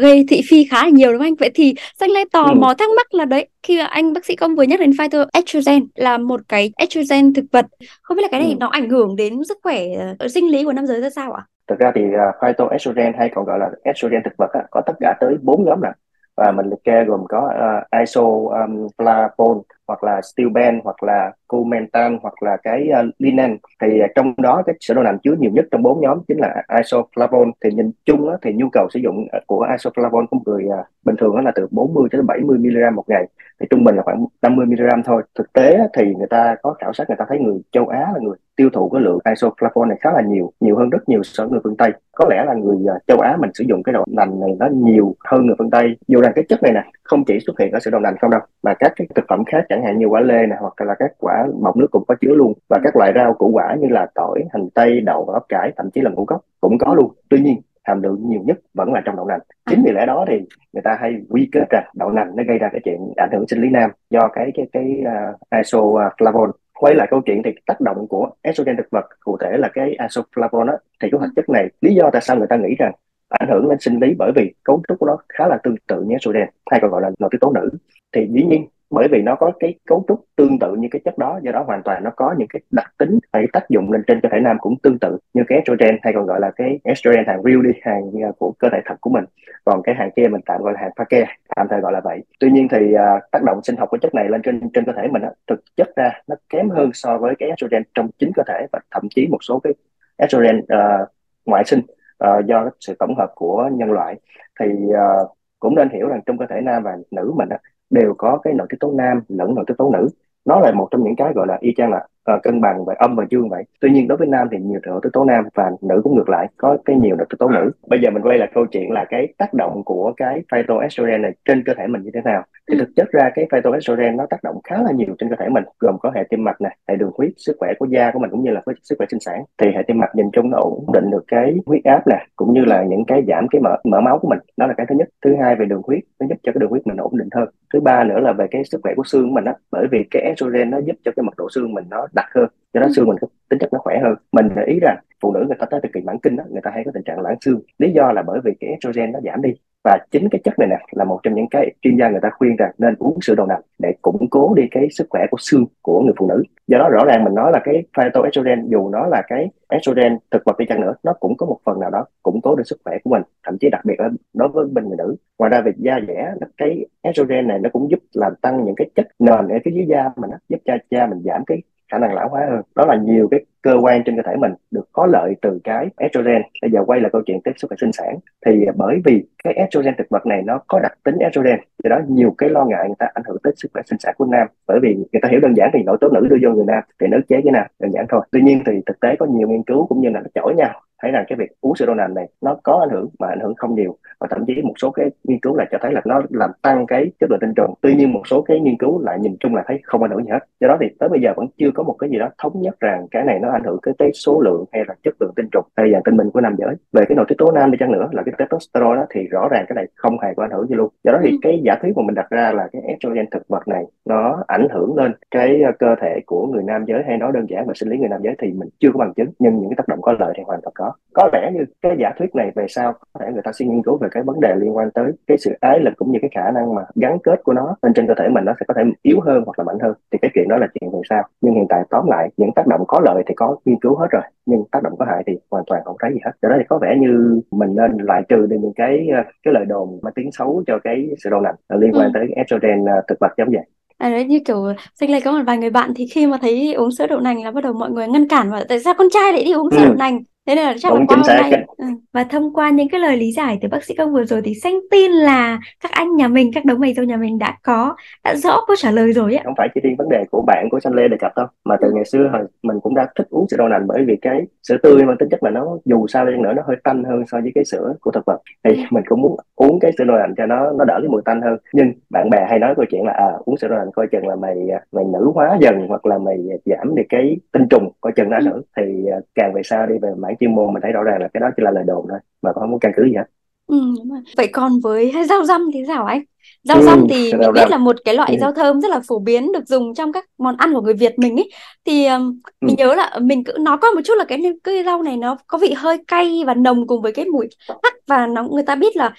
gây 0.00 0.24
thị 0.28 0.42
phi 0.48 0.64
khá 0.64 0.84
là 0.84 0.88
nhiều 0.88 1.12
đúng 1.12 1.18
không 1.18 1.26
anh? 1.26 1.34
Vậy 1.34 1.50
thì 1.54 1.74
xanh 2.00 2.10
lê 2.10 2.24
tò 2.32 2.44
ừ. 2.44 2.54
mò 2.54 2.74
thắc 2.74 2.90
mắc 2.96 3.14
là 3.14 3.24
đấy 3.24 3.48
khi 3.62 3.78
anh 3.78 4.12
bác 4.12 4.24
sĩ 4.24 4.36
công 4.36 4.56
vừa 4.56 4.62
nhắc 4.62 4.80
đến 4.80 4.92
phytoestrogen 4.98 5.86
là 5.94 6.18
một 6.18 6.40
cái 6.48 6.72
estrogen 6.76 7.34
thực 7.34 7.44
vật, 7.52 7.66
không 8.02 8.16
biết 8.16 8.22
là 8.22 8.28
cái 8.30 8.40
này 8.40 8.50
ừ. 8.50 8.56
nó 8.60 8.68
ảnh 8.68 8.90
hưởng 8.90 9.16
đến 9.16 9.44
sức 9.48 9.58
khỏe 9.62 9.84
uh, 10.24 10.30
sinh 10.30 10.50
lý 10.50 10.64
của 10.64 10.72
nam 10.72 10.86
giới 10.86 11.00
ra 11.00 11.10
sao 11.10 11.32
ạ? 11.32 11.42
Thực 11.68 11.78
ra 11.78 11.92
thì 11.94 12.12
à, 12.12 12.28
uh, 12.28 12.34
phytoestrogen 12.42 13.12
hay 13.18 13.30
còn 13.34 13.44
gọi 13.44 13.58
là 13.58 13.70
estrogen 13.82 14.22
thực 14.24 14.34
vật 14.38 14.52
á, 14.52 14.62
có 14.70 14.80
tất 14.86 14.92
cả 15.00 15.14
tới 15.20 15.36
bốn 15.42 15.64
nhóm 15.64 15.80
nè. 15.82 15.92
Và 16.36 16.52
mình 16.52 16.66
liệt 16.66 16.84
kê 16.84 17.04
gồm 17.04 17.24
có 17.28 17.48
à, 17.48 17.76
uh, 17.76 18.02
isoflavone 18.02 19.54
um, 19.54 19.62
hoặc 19.86 20.04
là 20.04 20.20
steel 20.22 20.48
band, 20.48 20.76
hoặc 20.84 21.02
là 21.02 21.32
cumentan 21.48 22.18
hoặc 22.22 22.42
là 22.42 22.56
cái 22.62 22.88
uh, 22.90 23.14
linen. 23.18 23.58
Thì 23.80 23.88
uh, 24.04 24.10
trong 24.14 24.34
đó 24.36 24.62
cái 24.66 24.74
sữa 24.80 24.94
đậu 24.94 25.04
nành 25.04 25.18
chứa 25.18 25.34
nhiều 25.38 25.50
nhất 25.50 25.64
trong 25.70 25.82
bốn 25.82 26.00
nhóm 26.00 26.18
chính 26.28 26.38
là 26.38 26.62
isoflavone. 26.68 27.50
Thì 27.64 27.70
nhìn 27.70 27.90
chung 28.04 28.28
á, 28.28 28.36
thì 28.42 28.52
nhu 28.52 28.68
cầu 28.72 28.88
sử 28.90 29.00
dụng 29.00 29.26
ờ, 29.32 29.40
của 29.46 29.66
isoflavone 29.66 30.26
của 30.26 30.38
người 30.46 30.64
uh, 30.64 30.86
bình 31.04 31.16
thường 31.16 31.34
đó 31.34 31.40
là 31.40 31.52
từ 31.54 31.66
40 31.70 32.08
đến 32.12 32.26
70 32.26 32.58
mg 32.58 32.94
một 32.94 33.04
ngày. 33.08 33.26
Thì 33.60 33.66
trung 33.70 33.84
bình 33.84 33.96
là 33.96 34.02
khoảng 34.02 34.24
50 34.42 34.66
mg 34.66 35.02
thôi. 35.04 35.22
Thực 35.38 35.52
tế 35.52 35.78
thì 35.92 36.14
người 36.14 36.26
ta 36.30 36.56
có 36.62 36.74
khảo 36.80 36.92
sát 36.92 37.08
người 37.08 37.16
ta 37.16 37.24
thấy 37.28 37.38
người 37.38 37.60
châu 37.72 37.88
Á 37.88 38.10
là 38.14 38.20
người 38.20 38.36
tiêu 38.56 38.70
thụ 38.72 38.88
cái 38.88 39.02
lượng 39.02 39.18
isoflavone 39.24 39.88
này 39.88 39.98
khá 40.00 40.12
là 40.12 40.20
nhiều 40.20 40.52
nhiều 40.60 40.76
hơn 40.76 40.90
rất 40.90 41.08
nhiều 41.08 41.22
so 41.22 41.44
với 41.44 41.50
người 41.50 41.60
phương 41.64 41.76
Tây. 41.76 41.92
Có 42.12 42.26
lẽ 42.30 42.44
là 42.46 42.54
người 42.54 42.76
uh, 42.76 43.02
châu 43.06 43.20
Á 43.20 43.36
mình 43.40 43.50
sử 43.54 43.64
dụng 43.68 43.82
cái 43.82 43.92
đậu 43.92 44.04
nành 44.08 44.40
này 44.40 44.56
nó 44.58 44.66
nhiều 44.66 45.14
hơn 45.24 45.46
người 45.46 45.54
phương 45.58 45.70
Tây. 45.70 45.96
Dù 46.08 46.20
rằng 46.20 46.32
cái 46.34 46.44
chất 46.48 46.62
này 46.62 46.72
nè 46.72 46.84
không 47.02 47.24
chỉ 47.24 47.38
xuất 47.46 47.58
hiện 47.60 47.72
ở 47.72 47.80
sữa 47.80 47.90
đậu 47.90 48.00
nành 48.00 48.16
không 48.20 48.30
đâu 48.30 48.40
mà 48.62 48.74
các 48.74 48.92
cái 48.96 49.06
thực 49.14 49.24
phẩm 49.28 49.44
khác 49.44 49.64
chẳng 49.74 49.84
hạn 49.84 49.98
như 49.98 50.06
quả 50.06 50.20
lê 50.20 50.46
này 50.46 50.58
hoặc 50.60 50.80
là 50.80 50.94
các 50.98 51.12
quả 51.18 51.46
mọng 51.60 51.78
nước 51.78 51.86
cũng 51.90 52.04
có 52.08 52.14
chứa 52.20 52.34
luôn. 52.34 52.52
Và 52.68 52.78
các 52.84 52.96
loại 52.96 53.12
rau 53.14 53.34
củ 53.34 53.50
quả 53.52 53.76
như 53.80 53.88
là 53.88 54.06
tỏi 54.14 54.44
hành 54.52 54.68
tây 54.74 55.00
đậu 55.00 55.24
và 55.24 55.32
bắp 55.32 55.48
cải 55.48 55.72
thậm 55.76 55.90
chí 55.90 56.00
là 56.00 56.10
ngũ 56.10 56.24
cốc 56.24 56.40
cũng 56.60 56.78
có 56.78 56.94
luôn. 56.94 57.12
Tuy 57.30 57.40
nhiên 57.40 57.60
hàm 57.84 58.02
lượng 58.02 58.20
nhiều 58.28 58.40
nhất 58.44 58.58
vẫn 58.74 58.92
là 58.92 59.02
trong 59.04 59.16
đậu 59.16 59.26
nành. 59.26 59.40
Chính 59.70 59.82
vì 59.84 59.92
lẽ 59.92 60.06
đó 60.06 60.24
thì 60.28 60.42
người 60.72 60.82
ta 60.82 60.96
hay 61.00 61.14
quy 61.30 61.48
kết 61.52 61.64
rằng 61.70 61.84
đậu 61.94 62.10
nành 62.10 62.36
nó 62.36 62.42
gây 62.48 62.58
ra 62.58 62.68
cái 62.72 62.80
chuyện 62.84 63.12
ảnh 63.16 63.30
hưởng 63.32 63.48
sinh 63.48 63.60
lý 63.60 63.70
nam 63.70 63.90
do 64.10 64.28
cái 64.28 64.50
cái 64.54 64.66
cái 64.72 65.02
uh, 65.02 65.40
isoflavone. 65.50 66.50
Quay 66.80 66.94
lại 66.94 67.06
câu 67.10 67.20
chuyện 67.20 67.42
thì 67.44 67.50
tác 67.66 67.80
động 67.80 68.08
của 68.08 68.30
estrogen 68.42 68.76
thực 68.76 68.90
vật 68.90 69.04
cụ 69.24 69.36
thể 69.40 69.56
là 69.56 69.68
cái 69.74 69.96
isoflavone 69.98 70.64
đó, 70.64 70.78
thì 71.02 71.08
cái 71.10 71.18
hoạt 71.18 71.30
chất 71.36 71.48
này 71.48 71.68
lý 71.80 71.94
do 71.94 72.10
tại 72.10 72.22
sao 72.24 72.36
người 72.36 72.46
ta 72.46 72.56
nghĩ 72.56 72.74
rằng 72.78 72.92
ảnh 73.28 73.48
hưởng 73.48 73.68
đến 73.68 73.78
sinh 73.80 74.00
lý 74.00 74.14
bởi 74.18 74.32
vì 74.36 74.54
cấu 74.64 74.82
trúc 74.88 74.98
của 74.98 75.06
nó 75.06 75.16
khá 75.28 75.48
là 75.48 75.58
tương 75.62 75.76
tự 75.88 76.02
như 76.02 76.14
estrogen 76.14 76.48
hay 76.70 76.80
còn 76.80 76.90
gọi 76.90 77.02
là 77.02 77.10
nội 77.18 77.30
tiết 77.32 77.38
tố 77.40 77.52
nữ. 77.52 77.70
Thì 78.12 78.28
dĩ 78.30 78.44
nhiên 78.44 78.66
bởi 78.90 79.08
vì 79.12 79.22
nó 79.22 79.34
có 79.34 79.52
cái 79.60 79.74
cấu 79.86 80.04
trúc 80.08 80.24
tương 80.36 80.58
tự 80.58 80.74
như 80.74 80.88
cái 80.90 81.00
chất 81.04 81.18
đó 81.18 81.40
do 81.42 81.52
đó 81.52 81.62
hoàn 81.66 81.82
toàn 81.82 82.04
nó 82.04 82.10
có 82.16 82.34
những 82.38 82.48
cái 82.48 82.62
đặc 82.70 82.92
tính 82.98 83.18
và 83.32 83.38
cái 83.40 83.46
tác 83.52 83.68
dụng 83.68 83.92
lên 83.92 84.02
trên 84.06 84.20
cơ 84.20 84.28
thể 84.32 84.40
nam 84.40 84.56
cũng 84.60 84.74
tương 84.82 84.98
tự 84.98 85.18
như 85.34 85.42
cái 85.48 85.58
estrogen 85.58 85.98
hay 86.02 86.12
còn 86.12 86.26
gọi 86.26 86.40
là 86.40 86.50
cái 86.56 86.80
estrogen 86.84 87.24
hàng 87.26 87.42
real 87.42 87.62
đi 87.62 87.70
hàng 87.82 88.10
à, 88.22 88.30
của 88.38 88.52
cơ 88.58 88.68
thể 88.72 88.78
thật 88.84 88.94
của 89.00 89.10
mình. 89.10 89.24
Còn 89.64 89.82
cái 89.82 89.94
hàng 89.94 90.10
kia 90.16 90.28
mình 90.28 90.40
tạm 90.46 90.62
gọi 90.62 90.72
là 90.72 90.80
hàng 90.80 90.90
pake 90.96 91.26
tạm 91.56 91.66
thời 91.70 91.80
gọi 91.80 91.92
là 91.92 92.00
vậy. 92.04 92.22
Tuy 92.40 92.50
nhiên 92.50 92.68
thì 92.70 92.94
uh, 92.94 93.30
tác 93.30 93.42
động 93.42 93.60
sinh 93.62 93.76
học 93.76 93.88
của 93.90 93.98
chất 93.98 94.14
này 94.14 94.28
lên 94.28 94.42
trên 94.42 94.70
trên 94.74 94.84
cơ 94.84 94.92
thể 94.96 95.08
mình 95.08 95.22
á, 95.22 95.30
thực 95.46 95.60
chất 95.76 95.88
ra 95.96 96.12
nó 96.26 96.36
kém 96.48 96.70
hơn 96.70 96.90
so 96.94 97.18
với 97.18 97.34
cái 97.38 97.48
estrogen 97.48 97.82
trong 97.94 98.08
chính 98.18 98.32
cơ 98.34 98.42
thể 98.46 98.66
và 98.72 98.80
thậm 98.90 99.02
chí 99.14 99.26
một 99.30 99.38
số 99.40 99.58
cái 99.58 99.72
estrogen 100.16 100.58
uh, 100.58 101.08
ngoại 101.46 101.64
sinh 101.64 101.80
uh, 102.24 102.46
do 102.46 102.70
sự 102.80 102.94
tổng 102.98 103.14
hợp 103.18 103.32
của 103.34 103.70
nhân 103.72 103.92
loại. 103.92 104.16
Thì 104.60 104.66
uh, 104.66 105.30
cũng 105.60 105.74
nên 105.74 105.88
hiểu 105.88 106.08
rằng 106.08 106.20
trong 106.26 106.38
cơ 106.38 106.46
thể 106.50 106.60
nam 106.60 106.82
và 106.82 106.96
nữ 107.10 107.32
mình 107.36 107.48
á, 107.48 107.58
đều 107.94 108.14
có 108.18 108.38
cái 108.44 108.52
nội 108.54 108.66
tiết 108.70 108.76
tố 108.80 108.92
nam 108.92 109.20
lẫn 109.28 109.54
nội 109.54 109.64
tiết 109.68 109.74
tố 109.78 109.90
nữ. 109.90 110.08
Nó 110.44 110.60
là 110.60 110.72
một 110.72 110.88
trong 110.90 111.04
những 111.04 111.16
cái 111.16 111.32
gọi 111.32 111.46
là 111.46 111.58
y 111.60 111.74
chang 111.76 111.90
là 111.90 112.06
uh, 112.32 112.42
cân 112.42 112.60
bằng 112.60 112.84
về 112.84 112.94
âm 112.98 113.16
và 113.16 113.24
dương 113.30 113.48
vậy. 113.48 113.64
Tuy 113.80 113.90
nhiên 113.90 114.08
đối 114.08 114.18
với 114.18 114.28
nam 114.28 114.48
thì 114.50 114.58
nhiều 114.58 114.80
nội 114.86 115.00
tiết 115.02 115.10
tố 115.12 115.24
nam 115.24 115.44
và 115.54 115.70
nữ 115.82 116.00
cũng 116.04 116.16
ngược 116.16 116.28
lại 116.28 116.48
có 116.56 116.76
cái 116.84 116.96
nhiều 116.96 117.16
nội 117.16 117.26
tiết 117.30 117.36
tố 117.38 117.48
nữ. 117.48 117.70
Bây 117.88 118.00
giờ 118.00 118.10
mình 118.10 118.22
quay 118.22 118.38
lại 118.38 118.50
câu 118.54 118.66
chuyện 118.66 118.90
là 118.90 119.04
cái 119.08 119.32
tác 119.38 119.54
động 119.54 119.82
của 119.84 120.12
cái 120.16 120.42
phytoestrogen 120.52 121.22
này 121.22 121.32
trên 121.44 121.62
cơ 121.64 121.74
thể 121.74 121.86
mình 121.86 122.02
như 122.02 122.10
thế 122.14 122.20
nào. 122.24 122.42
Thì 122.70 122.78
thực 122.78 122.88
chất 122.96 123.08
ra 123.12 123.30
cái 123.34 123.46
phytoestrogen 123.52 124.16
nó 124.16 124.26
tác 124.30 124.42
động 124.42 124.60
khá 124.64 124.82
là 124.82 124.92
nhiều 124.92 125.14
trên 125.18 125.30
cơ 125.30 125.36
thể 125.38 125.48
mình 125.48 125.64
gồm 125.80 125.98
có 125.98 126.10
hệ 126.14 126.24
tim 126.30 126.44
mạch 126.44 126.60
này 126.60 126.76
hệ 126.88 126.96
đường 126.96 127.10
huyết 127.18 127.32
sức 127.36 127.56
khỏe 127.58 127.72
của 127.78 127.86
da 127.86 128.10
của 128.10 128.18
mình 128.18 128.30
cũng 128.30 128.44
như 128.44 128.50
là 128.50 128.62
với 128.66 128.74
sức 128.82 128.94
khỏe 128.98 129.06
sinh 129.10 129.20
sản. 129.20 129.44
Thì 129.58 129.66
hệ 129.74 129.82
tim 129.86 129.98
mạch 129.98 130.14
nhìn 130.14 130.30
chung 130.32 130.50
nó 130.50 130.58
ổn 130.58 130.84
định 130.92 131.10
được 131.10 131.24
cái 131.28 131.56
huyết 131.66 131.84
áp 131.84 132.06
nè 132.06 132.26
cũng 132.36 132.54
như 132.54 132.64
là 132.64 132.82
những 132.82 133.04
cái 133.04 133.24
giảm 133.28 133.48
cái 133.48 133.60
mỡ 133.60 133.76
mỡ 133.84 134.00
máu 134.00 134.18
của 134.18 134.28
mình. 134.28 134.38
Đó 134.56 134.66
là 134.66 134.74
cái 134.76 134.86
thứ 134.88 134.94
nhất. 134.94 135.08
Thứ 135.24 135.36
hai 135.42 135.56
về 135.56 135.66
đường 135.66 135.82
huyết 135.86 136.00
nó 136.20 136.26
giúp 136.26 136.36
cho 136.42 136.52
cái 136.52 136.60
đường 136.60 136.70
huyết 136.70 136.86
mình 136.86 136.96
ổn 136.96 137.18
định 137.18 137.28
hơn. 137.34 137.48
Thứ 137.72 137.80
ba 137.80 138.04
nữa 138.04 138.20
là 138.20 138.32
về 138.32 138.46
cái 138.50 138.64
sức 138.64 138.80
khỏe 138.82 138.92
của 138.96 139.02
xương 139.06 139.28
của 139.28 139.34
mình 139.34 139.44
á. 139.44 139.54
Bởi 139.70 139.86
vì 139.90 140.04
cái 140.10 140.22
estrogen 140.22 140.70
nó 140.70 140.78
giúp 140.78 140.96
cho 141.04 141.12
cái 141.16 141.24
mật 141.24 141.34
độ 141.36 141.48
xương 141.54 141.74
mình 141.74 141.84
nó 141.90 142.06
đặc 142.14 142.26
hơn. 142.34 142.48
Cho 142.74 142.80
đó 142.80 142.86
xương 142.96 143.08
mình 143.08 143.18
có 143.20 143.26
tính 143.48 143.58
chất 143.58 143.72
nó 143.72 143.78
khỏe 143.78 143.98
hơn. 144.02 144.14
Mình 144.32 144.48
để 144.56 144.64
ý 144.66 144.78
rằng 144.82 144.98
phụ 145.20 145.32
nữ 145.32 145.44
người 145.46 145.56
ta 145.58 145.66
tới 145.70 145.80
thời 145.82 145.90
kỳ 145.94 146.00
mãn 146.00 146.18
kinh 146.22 146.36
đó, 146.36 146.44
người 146.50 146.62
ta 146.64 146.70
hay 146.74 146.84
có 146.84 146.90
tình 146.94 147.02
trạng 147.02 147.20
loãng 147.20 147.36
xương. 147.40 147.60
Lý 147.78 147.92
do 147.92 148.12
là 148.12 148.22
bởi 148.22 148.40
vì 148.44 148.52
cái 148.60 148.70
estrogen 148.70 149.12
nó 149.12 149.20
giảm 149.24 149.42
đi. 149.42 149.50
Và 149.84 149.98
chính 150.10 150.28
cái 150.28 150.40
chất 150.44 150.58
này 150.58 150.68
nè 150.68 150.78
là 150.92 151.04
một 151.04 151.20
trong 151.22 151.34
những 151.34 151.48
cái 151.50 151.72
chuyên 151.82 151.96
gia 151.96 152.08
người 152.08 152.20
ta 152.22 152.30
khuyên 152.38 152.56
rằng 152.56 152.70
nên 152.78 152.94
uống 152.98 153.18
sữa 153.20 153.34
đậu 153.36 153.46
nành 153.46 153.60
để 153.78 153.94
củng 154.02 154.26
cố 154.30 154.54
đi 154.56 154.62
cái 154.70 154.88
sức 154.90 155.06
khỏe 155.10 155.26
của 155.30 155.36
xương 155.40 155.66
của 155.82 156.00
người 156.00 156.14
phụ 156.16 156.28
nữ. 156.28 156.42
Do 156.66 156.78
đó 156.78 156.88
rõ 156.88 157.04
ràng 157.04 157.24
mình 157.24 157.34
nói 157.34 157.52
là 157.52 157.60
cái 157.64 157.84
phytoestrogen 157.96 158.68
dù 158.68 158.88
nó 158.88 159.06
là 159.06 159.22
cái 159.28 159.50
estrogen 159.68 160.18
thực 160.30 160.42
vật 160.44 160.58
đi 160.58 160.66
chăng 160.66 160.80
nữa 160.80 160.94
nó 161.02 161.12
cũng 161.12 161.36
có 161.36 161.46
một 161.46 161.58
phần 161.64 161.80
nào 161.80 161.90
đó 161.90 162.04
củng 162.22 162.40
cố 162.40 162.56
được 162.56 162.62
sức 162.66 162.78
khỏe 162.84 162.98
của 163.04 163.10
mình 163.10 163.22
thậm 163.46 163.58
chí 163.58 163.70
đặc 163.70 163.84
biệt 163.84 164.00
là 164.00 164.08
đối 164.34 164.48
với 164.48 164.66
bên 164.72 164.88
người 164.88 164.96
nữ. 164.96 165.16
Ngoài 165.38 165.50
ra 165.50 165.60
về 165.60 165.72
da 165.76 166.00
dẻ 166.08 166.34
cái 166.56 166.86
estrogen 167.02 167.48
này 167.48 167.58
nó 167.58 167.70
cũng 167.72 167.90
giúp 167.90 167.98
làm 168.14 168.34
tăng 168.42 168.64
những 168.64 168.74
cái 168.74 168.90
chất 168.94 169.06
nền 169.18 169.48
ở 169.48 169.58
phía 169.64 169.70
dưới 169.70 169.86
da 169.88 170.10
mình 170.16 170.30
giúp 170.48 170.58
cho 170.64 170.74
da 170.90 171.06
mình 171.06 171.22
giảm 171.24 171.44
cái 171.44 171.62
khả 171.94 171.98
năng 171.98 172.14
lão 172.14 172.28
hóa 172.28 172.46
hơn. 172.50 172.62
Đó 172.76 172.86
là 172.86 172.96
nhiều 172.96 173.28
cái 173.30 173.40
cơ 173.62 173.74
quan 173.82 174.02
trên 174.04 174.16
cơ 174.16 174.22
thể 174.26 174.36
mình 174.36 174.52
được 174.70 174.88
có 174.92 175.06
lợi 175.06 175.34
từ 175.42 175.60
cái 175.64 175.88
estrogen. 175.96 176.42
Bây 176.62 176.70
giờ 176.70 176.80
quay 176.86 177.00
lại 177.00 177.10
câu 177.12 177.22
chuyện 177.26 177.40
tiếp 177.44 177.52
xúc 177.56 177.70
và 177.70 177.76
sinh 177.80 177.92
sản. 177.92 178.16
Thì 178.46 178.66
bởi 178.76 179.00
vì 179.04 179.24
cái 179.44 179.54
estrogen 179.54 179.94
thực 179.98 180.08
vật 180.10 180.26
này 180.26 180.42
nó 180.42 180.60
có 180.66 180.80
đặc 180.80 180.92
tính 181.04 181.18
estrogen, 181.18 181.58
do 181.84 181.88
đó 181.88 182.00
nhiều 182.08 182.34
cái 182.38 182.50
lo 182.50 182.64
ngại 182.64 182.84
người 182.86 182.96
ta 182.98 183.06
ảnh 183.14 183.24
hưởng 183.26 183.36
tới 183.42 183.52
sức 183.56 183.68
khỏe 183.74 183.82
sinh 183.86 183.98
sản 183.98 184.14
của 184.18 184.24
nam. 184.24 184.46
Bởi 184.68 184.78
vì 184.82 184.94
người 184.94 185.20
ta 185.22 185.28
hiểu 185.28 185.40
đơn 185.40 185.56
giản 185.56 185.70
thì 185.72 185.82
nội 185.82 185.98
tố 186.00 186.08
nữ 186.08 186.28
đưa 186.30 186.36
vô 186.42 186.54
người 186.54 186.64
nam 186.66 186.82
thì 187.00 187.06
nó 187.06 187.18
chế 187.28 187.40
với 187.44 187.52
nam, 187.52 187.66
đơn 187.80 187.90
giản 187.90 188.06
thôi. 188.08 188.20
Tuy 188.32 188.40
nhiên 188.42 188.62
thì 188.66 188.72
thực 188.86 189.00
tế 189.00 189.16
có 189.18 189.26
nhiều 189.26 189.48
nghiên 189.48 189.62
cứu 189.62 189.86
cũng 189.86 190.00
như 190.00 190.10
là 190.10 190.20
nó 190.20 190.26
chổi 190.34 190.54
nhau. 190.54 190.80
Thấy 191.02 191.10
rằng 191.10 191.24
cái 191.28 191.36
việc 191.38 191.50
uống 191.60 191.76
sữa 191.76 191.86
đậu 191.86 191.94
nành 191.94 192.14
này 192.14 192.28
nó 192.42 192.56
có 192.62 192.86
ảnh 192.88 192.90
hưởng 192.90 193.08
mà 193.18 193.28
ảnh 193.28 193.40
hưởng 193.40 193.54
không 193.54 193.74
nhiều 193.74 193.96
và 194.24 194.28
thậm 194.30 194.44
chí 194.46 194.62
một 194.62 194.74
số 194.82 194.90
cái 194.90 195.10
nghiên 195.24 195.38
cứu 195.40 195.56
lại 195.56 195.66
cho 195.70 195.78
thấy 195.80 195.92
là 195.92 196.00
nó 196.04 196.20
làm 196.30 196.50
tăng 196.62 196.86
cái 196.86 197.10
chất 197.20 197.30
lượng 197.30 197.40
tinh 197.40 197.54
trùng. 197.56 197.74
Tuy 197.82 197.94
nhiên 197.94 198.12
một 198.12 198.22
số 198.26 198.42
cái 198.42 198.60
nghiên 198.60 198.76
cứu 198.78 199.02
lại 199.02 199.18
nhìn 199.20 199.36
chung 199.40 199.54
là 199.54 199.64
thấy 199.66 199.80
không 199.84 200.02
ảnh 200.02 200.10
hưởng 200.10 200.24
gì 200.24 200.30
hết. 200.30 200.38
Do 200.60 200.68
đó 200.68 200.76
thì 200.80 200.86
tới 200.98 201.08
bây 201.08 201.20
giờ 201.20 201.32
vẫn 201.36 201.46
chưa 201.58 201.70
có 201.74 201.82
một 201.82 201.96
cái 201.98 202.10
gì 202.10 202.18
đó 202.18 202.28
thống 202.42 202.62
nhất 202.62 202.80
rằng 202.80 203.06
cái 203.10 203.24
này 203.24 203.38
nó 203.38 203.50
ảnh 203.50 203.64
hưởng 203.64 203.78
tới, 203.82 203.94
tới 203.98 204.10
số 204.14 204.40
lượng 204.40 204.64
hay 204.72 204.82
là 204.88 204.94
chất 205.04 205.14
lượng 205.20 205.32
tinh 205.36 205.48
trùng. 205.52 205.64
Hay 205.76 205.88
là 205.88 206.00
tinh 206.04 206.16
minh 206.16 206.30
của 206.30 206.40
nam 206.40 206.56
giới. 206.58 206.74
Về 206.92 207.04
cái 207.08 207.16
nội 207.16 207.24
tiết 207.28 207.38
tố 207.38 207.52
nam 207.52 207.70
đi 207.70 207.76
chăng 207.80 207.92
nữa 207.92 208.08
là 208.12 208.22
cái 208.22 208.34
testosterone 208.38 208.96
đó, 208.96 209.06
thì 209.10 209.26
rõ 209.26 209.48
ràng 209.50 209.64
cái 209.68 209.76
này 209.76 209.86
không 209.94 210.20
hề 210.20 210.34
có 210.36 210.44
ảnh 210.44 210.50
hưởng 210.50 210.66
gì 210.66 210.74
luôn. 210.74 210.88
Do 211.04 211.12
đó 211.12 211.18
thì 211.22 211.30
ừ. 211.30 211.36
cái 211.42 211.60
giả 211.64 211.74
thuyết 211.82 211.96
mà 211.96 212.02
mình 212.06 212.14
đặt 212.14 212.30
ra 212.30 212.52
là 212.52 212.68
cái 212.72 212.82
estrogen 212.82 213.26
thực 213.30 213.48
vật 213.48 213.68
này 213.68 213.84
nó 214.04 214.44
ảnh 214.46 214.68
hưởng 214.72 214.96
lên 214.96 215.12
cái 215.30 215.62
ờ, 215.62 215.72
cơ 215.78 215.94
thể 216.00 216.20
của 216.26 216.46
người 216.46 216.62
nam 216.62 216.84
giới 216.86 217.02
hay 217.06 217.16
nói 217.16 217.32
đơn 217.34 217.46
giản 217.50 217.66
về 217.66 217.74
sinh 217.74 217.88
lý 217.88 217.98
người 217.98 218.08
nam 218.08 218.20
giới 218.22 218.34
thì 218.38 218.52
mình 218.52 218.68
chưa 218.80 218.90
có 218.92 218.98
bằng 218.98 219.14
chứng 219.14 219.28
nhưng 219.38 219.58
những 219.58 219.70
cái 219.70 219.76
tác 219.76 219.88
động 219.88 220.02
có 220.02 220.14
lợi 220.18 220.32
thì 220.36 220.42
hoàn 220.46 220.60
toàn 220.62 220.72
có. 220.74 220.92
Có 221.14 221.30
vẻ 221.32 221.50
như 221.54 221.64
cái 221.82 221.96
giả 221.98 222.12
thuyết 222.18 222.34
này 222.34 222.50
về 222.54 222.66
sau 222.68 222.92
có 222.92 223.20
thể 223.20 223.32
người 223.32 223.42
ta 223.42 223.52
sẽ 223.52 223.66
nghiên 223.66 223.82
cứu 223.82 223.98
về 223.98 224.08
cái 224.14 224.22
vấn 224.22 224.40
đề 224.40 224.54
liên 224.56 224.76
quan 224.76 224.90
tới 224.90 225.12
cái 225.26 225.38
sự 225.38 225.50
ái 225.60 225.80
lực 225.80 225.94
cũng 225.96 226.12
như 226.12 226.18
cái 226.22 226.30
khả 226.34 226.50
năng 226.50 226.74
mà 226.74 226.82
gắn 226.94 227.18
kết 227.24 227.40
của 227.44 227.52
nó 227.52 227.76
lên 227.82 227.94
trên 227.94 228.06
cơ 228.06 228.14
thể 228.18 228.28
mình 228.28 228.44
nó 228.44 228.52
sẽ 228.60 228.64
có 228.68 228.74
thể 228.76 228.82
yếu 229.02 229.20
hơn 229.20 229.42
hoặc 229.46 229.58
là 229.58 229.64
mạnh 229.64 229.78
hơn. 229.82 229.94
Thì 230.12 230.18
cái 230.22 230.30
chuyện 230.34 230.48
đó 230.48 230.56
là 230.56 230.66
chuyện 230.74 230.90
về 230.90 230.98
sau 231.10 231.22
nhưng 231.40 231.54
hiện 231.54 231.66
tại 231.68 231.82
tóm 231.90 232.06
lại 232.08 232.28
những 232.36 232.50
tác 232.56 232.66
động 232.66 232.84
có 232.88 233.00
lợi 233.00 233.22
thì 233.26 233.34
có 233.34 233.56
nghiên 233.64 233.78
cứu 233.80 233.96
hết 233.96 234.06
rồi 234.10 234.22
nhưng 234.46 234.64
tác 234.72 234.82
động 234.82 234.96
có 234.98 235.04
hại 235.04 235.22
thì 235.26 235.32
hoàn 235.50 235.64
toàn 235.66 235.82
không 235.84 235.96
thấy 236.00 236.10
gì 236.12 236.20
hết. 236.24 236.30
Do 236.42 236.48
đó 236.48 236.56
thì 236.58 236.64
có 236.68 236.78
vẻ 236.78 236.96
như 237.00 237.40
mình 237.50 237.74
nên 237.76 237.96
loại 237.98 238.22
trừ 238.28 238.46
đi 238.46 238.56
những 238.58 238.72
cái 238.76 239.08
cái 239.42 239.54
lời 239.54 239.64
đồn 239.64 239.98
mà 240.02 240.10
tiếng 240.14 240.32
xấu 240.32 240.62
cho 240.66 240.78
cái 240.84 241.08
sự 241.24 241.30
đau 241.30 241.40
nặng 241.40 241.54
liên 241.68 241.92
quan 241.92 242.06
ừ. 242.06 242.10
tới 242.14 242.28
estrogen 242.36 242.88
à, 242.88 243.02
thực 243.08 243.18
vật 243.20 243.32
giống 243.38 243.48
vậy. 243.50 243.64
À 243.98 244.10
đấy 244.10 244.24
như 244.24 244.38
kiểu 244.44 244.56
xanh 244.94 245.10
lây 245.10 245.20
có 245.20 245.32
một 245.32 245.42
vài 245.46 245.58
người 245.58 245.70
bạn 245.70 245.92
thì 245.96 246.06
khi 246.06 246.26
mà 246.26 246.38
thấy 246.40 246.74
uống 246.74 246.90
sữa 246.90 247.06
đậu 247.06 247.20
nành 247.20 247.44
là 247.44 247.50
bắt 247.50 247.64
đầu 247.64 247.72
mọi 247.72 247.90
người 247.90 248.08
ngăn 248.08 248.28
cản 248.28 248.50
và 248.50 248.64
tại 248.68 248.80
sao 248.80 248.94
con 248.98 249.06
trai 249.10 249.32
lại 249.32 249.44
đi 249.44 249.52
uống 249.52 249.70
sữa 249.70 249.78
ừ. 249.78 249.84
đậu 249.84 249.94
nành 249.94 250.22
thế 250.46 250.54
nên 250.54 250.64
là 250.64 250.74
chắc 250.78 250.92
là 250.92 251.00
qua 251.08 251.16
hôm 251.16 251.26
nay 251.26 251.64
ừ. 251.76 251.86
và 252.12 252.24
thông 252.24 252.54
qua 252.54 252.70
những 252.70 252.88
cái 252.88 253.00
lời 253.00 253.16
lý 253.16 253.32
giải 253.32 253.58
từ 253.62 253.68
bác 253.68 253.84
sĩ 253.84 253.94
công 253.94 254.12
vừa 254.12 254.24
rồi 254.24 254.42
thì 254.44 254.54
xanh 254.54 254.80
tin 254.90 255.10
là 255.10 255.58
các 255.82 255.90
anh 255.92 256.16
nhà 256.16 256.28
mình 256.28 256.50
các 256.54 256.64
đấng 256.64 256.80
mày 256.80 256.94
dâu 256.94 257.04
nhà 257.04 257.16
mình 257.16 257.38
đã 257.38 257.56
có 257.62 257.96
đã 258.24 258.34
rõ 258.34 258.60
câu 258.66 258.76
trả 258.78 258.90
lời 258.90 259.12
rồi 259.12 259.34
á 259.34 259.42
không 259.44 259.54
phải 259.56 259.68
chỉ 259.74 259.80
riêng 259.80 259.96
vấn 259.96 260.08
đề 260.08 260.24
của 260.30 260.42
bạn 260.46 260.68
của 260.70 260.80
xanh 260.80 260.94
lê 260.94 261.08
đề 261.08 261.16
cập 261.20 261.32
đâu 261.36 261.46
mà 261.64 261.76
từ 261.80 261.88
ừ. 261.88 261.92
ngày 261.94 262.04
xưa 262.04 262.28
hồi 262.32 262.42
mình 262.62 262.80
cũng 262.80 262.94
đã 262.94 263.08
thích 263.18 263.26
uống 263.30 263.48
sữa 263.48 263.56
đậu 263.56 263.68
nành 263.68 263.86
bởi 263.86 264.04
vì 264.04 264.16
cái 264.22 264.46
sữa 264.68 264.76
tươi 264.82 265.04
mà 265.04 265.14
tính 265.18 265.28
chất 265.28 265.42
là 265.42 265.50
nó 265.50 265.78
dù 265.84 266.06
sao 266.06 266.26
đi 266.26 266.32
nữa 266.36 266.52
nó 266.56 266.62
hơi 266.66 266.76
tanh 266.84 267.04
hơn 267.04 267.24
so 267.30 267.40
với 267.40 267.52
cái 267.54 267.64
sữa 267.64 267.94
của 268.00 268.10
thực 268.10 268.24
vật 268.26 268.38
thì 268.64 268.74
ừ. 268.74 268.82
mình 268.90 269.04
cũng 269.06 269.22
muốn 269.22 269.36
uống 269.54 269.80
cái 269.80 269.92
sữa 269.98 270.04
đậu 270.04 270.16
nành 270.16 270.34
cho 270.36 270.46
nó 270.46 270.72
nó 270.78 270.84
đỡ 270.84 270.98
cái 271.00 271.08
mùi 271.08 271.22
tanh 271.24 271.42
hơn 271.42 271.56
nhưng 271.72 271.92
bạn 272.10 272.30
bè 272.30 272.46
hay 272.48 272.58
nói 272.58 272.74
câu 272.76 272.84
chuyện 272.90 273.04
là 273.04 273.12
à, 273.12 273.30
uống 273.44 273.56
sữa 273.56 273.68
đậu 273.68 273.78
nành 273.78 273.92
coi 273.92 274.06
chừng 274.06 274.28
là 274.28 274.36
mày 274.36 274.56
mày 274.92 275.04
nữ 275.04 275.30
hóa 275.34 275.58
dần 275.60 275.86
hoặc 275.88 276.06
là 276.06 276.18
mày 276.18 276.38
giảm 276.64 276.94
được 276.94 277.06
cái 277.08 277.36
tinh 277.52 277.66
trùng 277.70 277.92
coi 278.00 278.12
chừng 278.12 278.30
nó 278.30 278.36
ảnh 278.36 278.46
hưởng 278.46 278.62
thì 278.76 279.06
à, 279.12 279.18
càng 279.34 279.52
về 279.54 279.62
sau 279.64 279.86
đi 279.86 279.98
về 279.98 280.10
mảng 280.34 280.38
chuyên 280.40 280.54
môn 280.54 280.74
mình 280.74 280.82
thấy 280.82 280.92
rõ 280.92 281.02
ràng 281.02 281.20
là 281.20 281.28
cái 281.34 281.40
đó 281.40 281.50
chỉ 281.56 281.62
là 281.62 281.70
lời 281.70 281.84
đồn 281.86 282.06
thôi 282.10 282.18
mà 282.42 282.52
không 282.52 282.72
có 282.72 282.78
căn 282.80 282.92
cứ 282.96 283.04
gì 283.04 283.14
hết 283.16 283.24
ừ, 283.66 283.76
đúng 283.98 284.10
rồi. 284.10 284.20
vậy 284.36 284.48
còn 284.52 284.80
với 284.82 285.12
rau 285.28 285.44
răm 285.44 285.70
thì 285.74 285.82
sao 285.88 286.04
anh 286.04 286.22
rau 286.62 286.82
răm 286.82 287.00
ừ, 287.00 287.06
thì 287.10 287.32
mình 287.32 287.52
biết 287.54 287.60
răm. 287.60 287.70
là 287.70 287.78
một 287.78 287.96
cái 288.04 288.14
loại 288.14 288.32
ừ. 288.32 288.38
rau 288.40 288.52
thơm 288.52 288.80
rất 288.80 288.90
là 288.90 289.00
phổ 289.08 289.18
biến 289.18 289.52
được 289.52 289.66
dùng 289.66 289.94
trong 289.94 290.12
các 290.12 290.24
món 290.38 290.56
ăn 290.56 290.74
của 290.74 290.80
người 290.80 290.94
Việt 290.94 291.18
mình 291.18 291.36
ấy 291.36 291.50
thì 291.84 292.06
um, 292.06 292.40
ừ. 292.60 292.66
mình 292.66 292.74
nhớ 292.78 292.94
là 292.94 293.18
mình 293.22 293.44
cứ 293.44 293.52
nói 293.60 293.78
qua 293.80 293.90
một 293.94 294.00
chút 294.04 294.14
là 294.16 294.24
cái 294.24 294.42
cái 294.64 294.84
rau 294.84 295.02
này 295.02 295.16
nó 295.16 295.36
có 295.46 295.58
vị 295.58 295.74
hơi 295.76 295.98
cay 296.08 296.42
và 296.46 296.54
nồng 296.54 296.86
cùng 296.86 297.02
với 297.02 297.12
cái 297.12 297.24
mùi 297.24 297.48
hắc 297.82 297.94
và 298.06 298.26
nó 298.26 298.42
người 298.42 298.62
ta 298.62 298.74
biết 298.74 298.96
là 298.96 299.14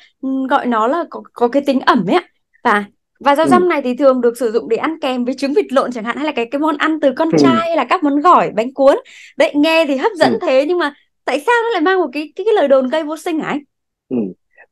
gọi 0.50 0.66
nó 0.66 0.88
là 0.88 1.04
có 1.10 1.22
có 1.34 1.48
cái 1.48 1.64
tính 1.66 1.80
ẩm 1.80 2.06
ấy 2.08 2.22
và 2.64 2.86
và 3.20 3.36
rau 3.36 3.46
ừ. 3.46 3.50
răm 3.50 3.70
này 3.70 3.82
thì 3.82 3.96
thường 3.96 4.22
được 4.22 4.38
sử 4.38 4.52
dụng 4.52 4.70
để 4.70 4.78
ăn 4.78 5.00
kèm 5.00 5.26
với 5.26 5.34
trứng 5.34 5.54
vịt 5.54 5.74
lộn 5.74 5.92
chẳng 5.92 6.04
hạn 6.04 6.18
hay 6.18 6.26
là 6.26 6.32
cái 6.32 6.46
cái 6.46 6.60
món 6.60 6.78
ăn 6.78 7.00
từ 7.00 7.14
con 7.16 7.30
ừ. 7.32 7.38
trai 7.40 7.56
hay 7.68 7.76
là 7.76 7.86
các 7.86 8.04
món 8.04 8.22
gỏi 8.22 8.52
bánh 8.56 8.74
cuốn 8.74 8.96
đấy 9.38 9.52
nghe 9.56 9.86
thì 9.86 9.98
hấp 9.98 10.12
dẫn 10.16 10.32
ừ. 10.32 10.38
thế 10.42 10.66
nhưng 10.68 10.78
mà 10.78 10.94
tại 11.26 11.40
sao 11.40 11.56
nó 11.64 11.70
lại 11.74 11.82
mang 11.82 12.00
một 12.00 12.10
cái 12.14 12.34
cái, 12.36 12.46
cái 12.46 12.54
lời 12.56 12.68
đồn 12.68 12.90
gây 12.90 13.04
vô 13.04 13.18
sinh 13.18 13.40
hả 13.40 13.48
anh? 13.50 13.60
Ừ. 14.10 14.18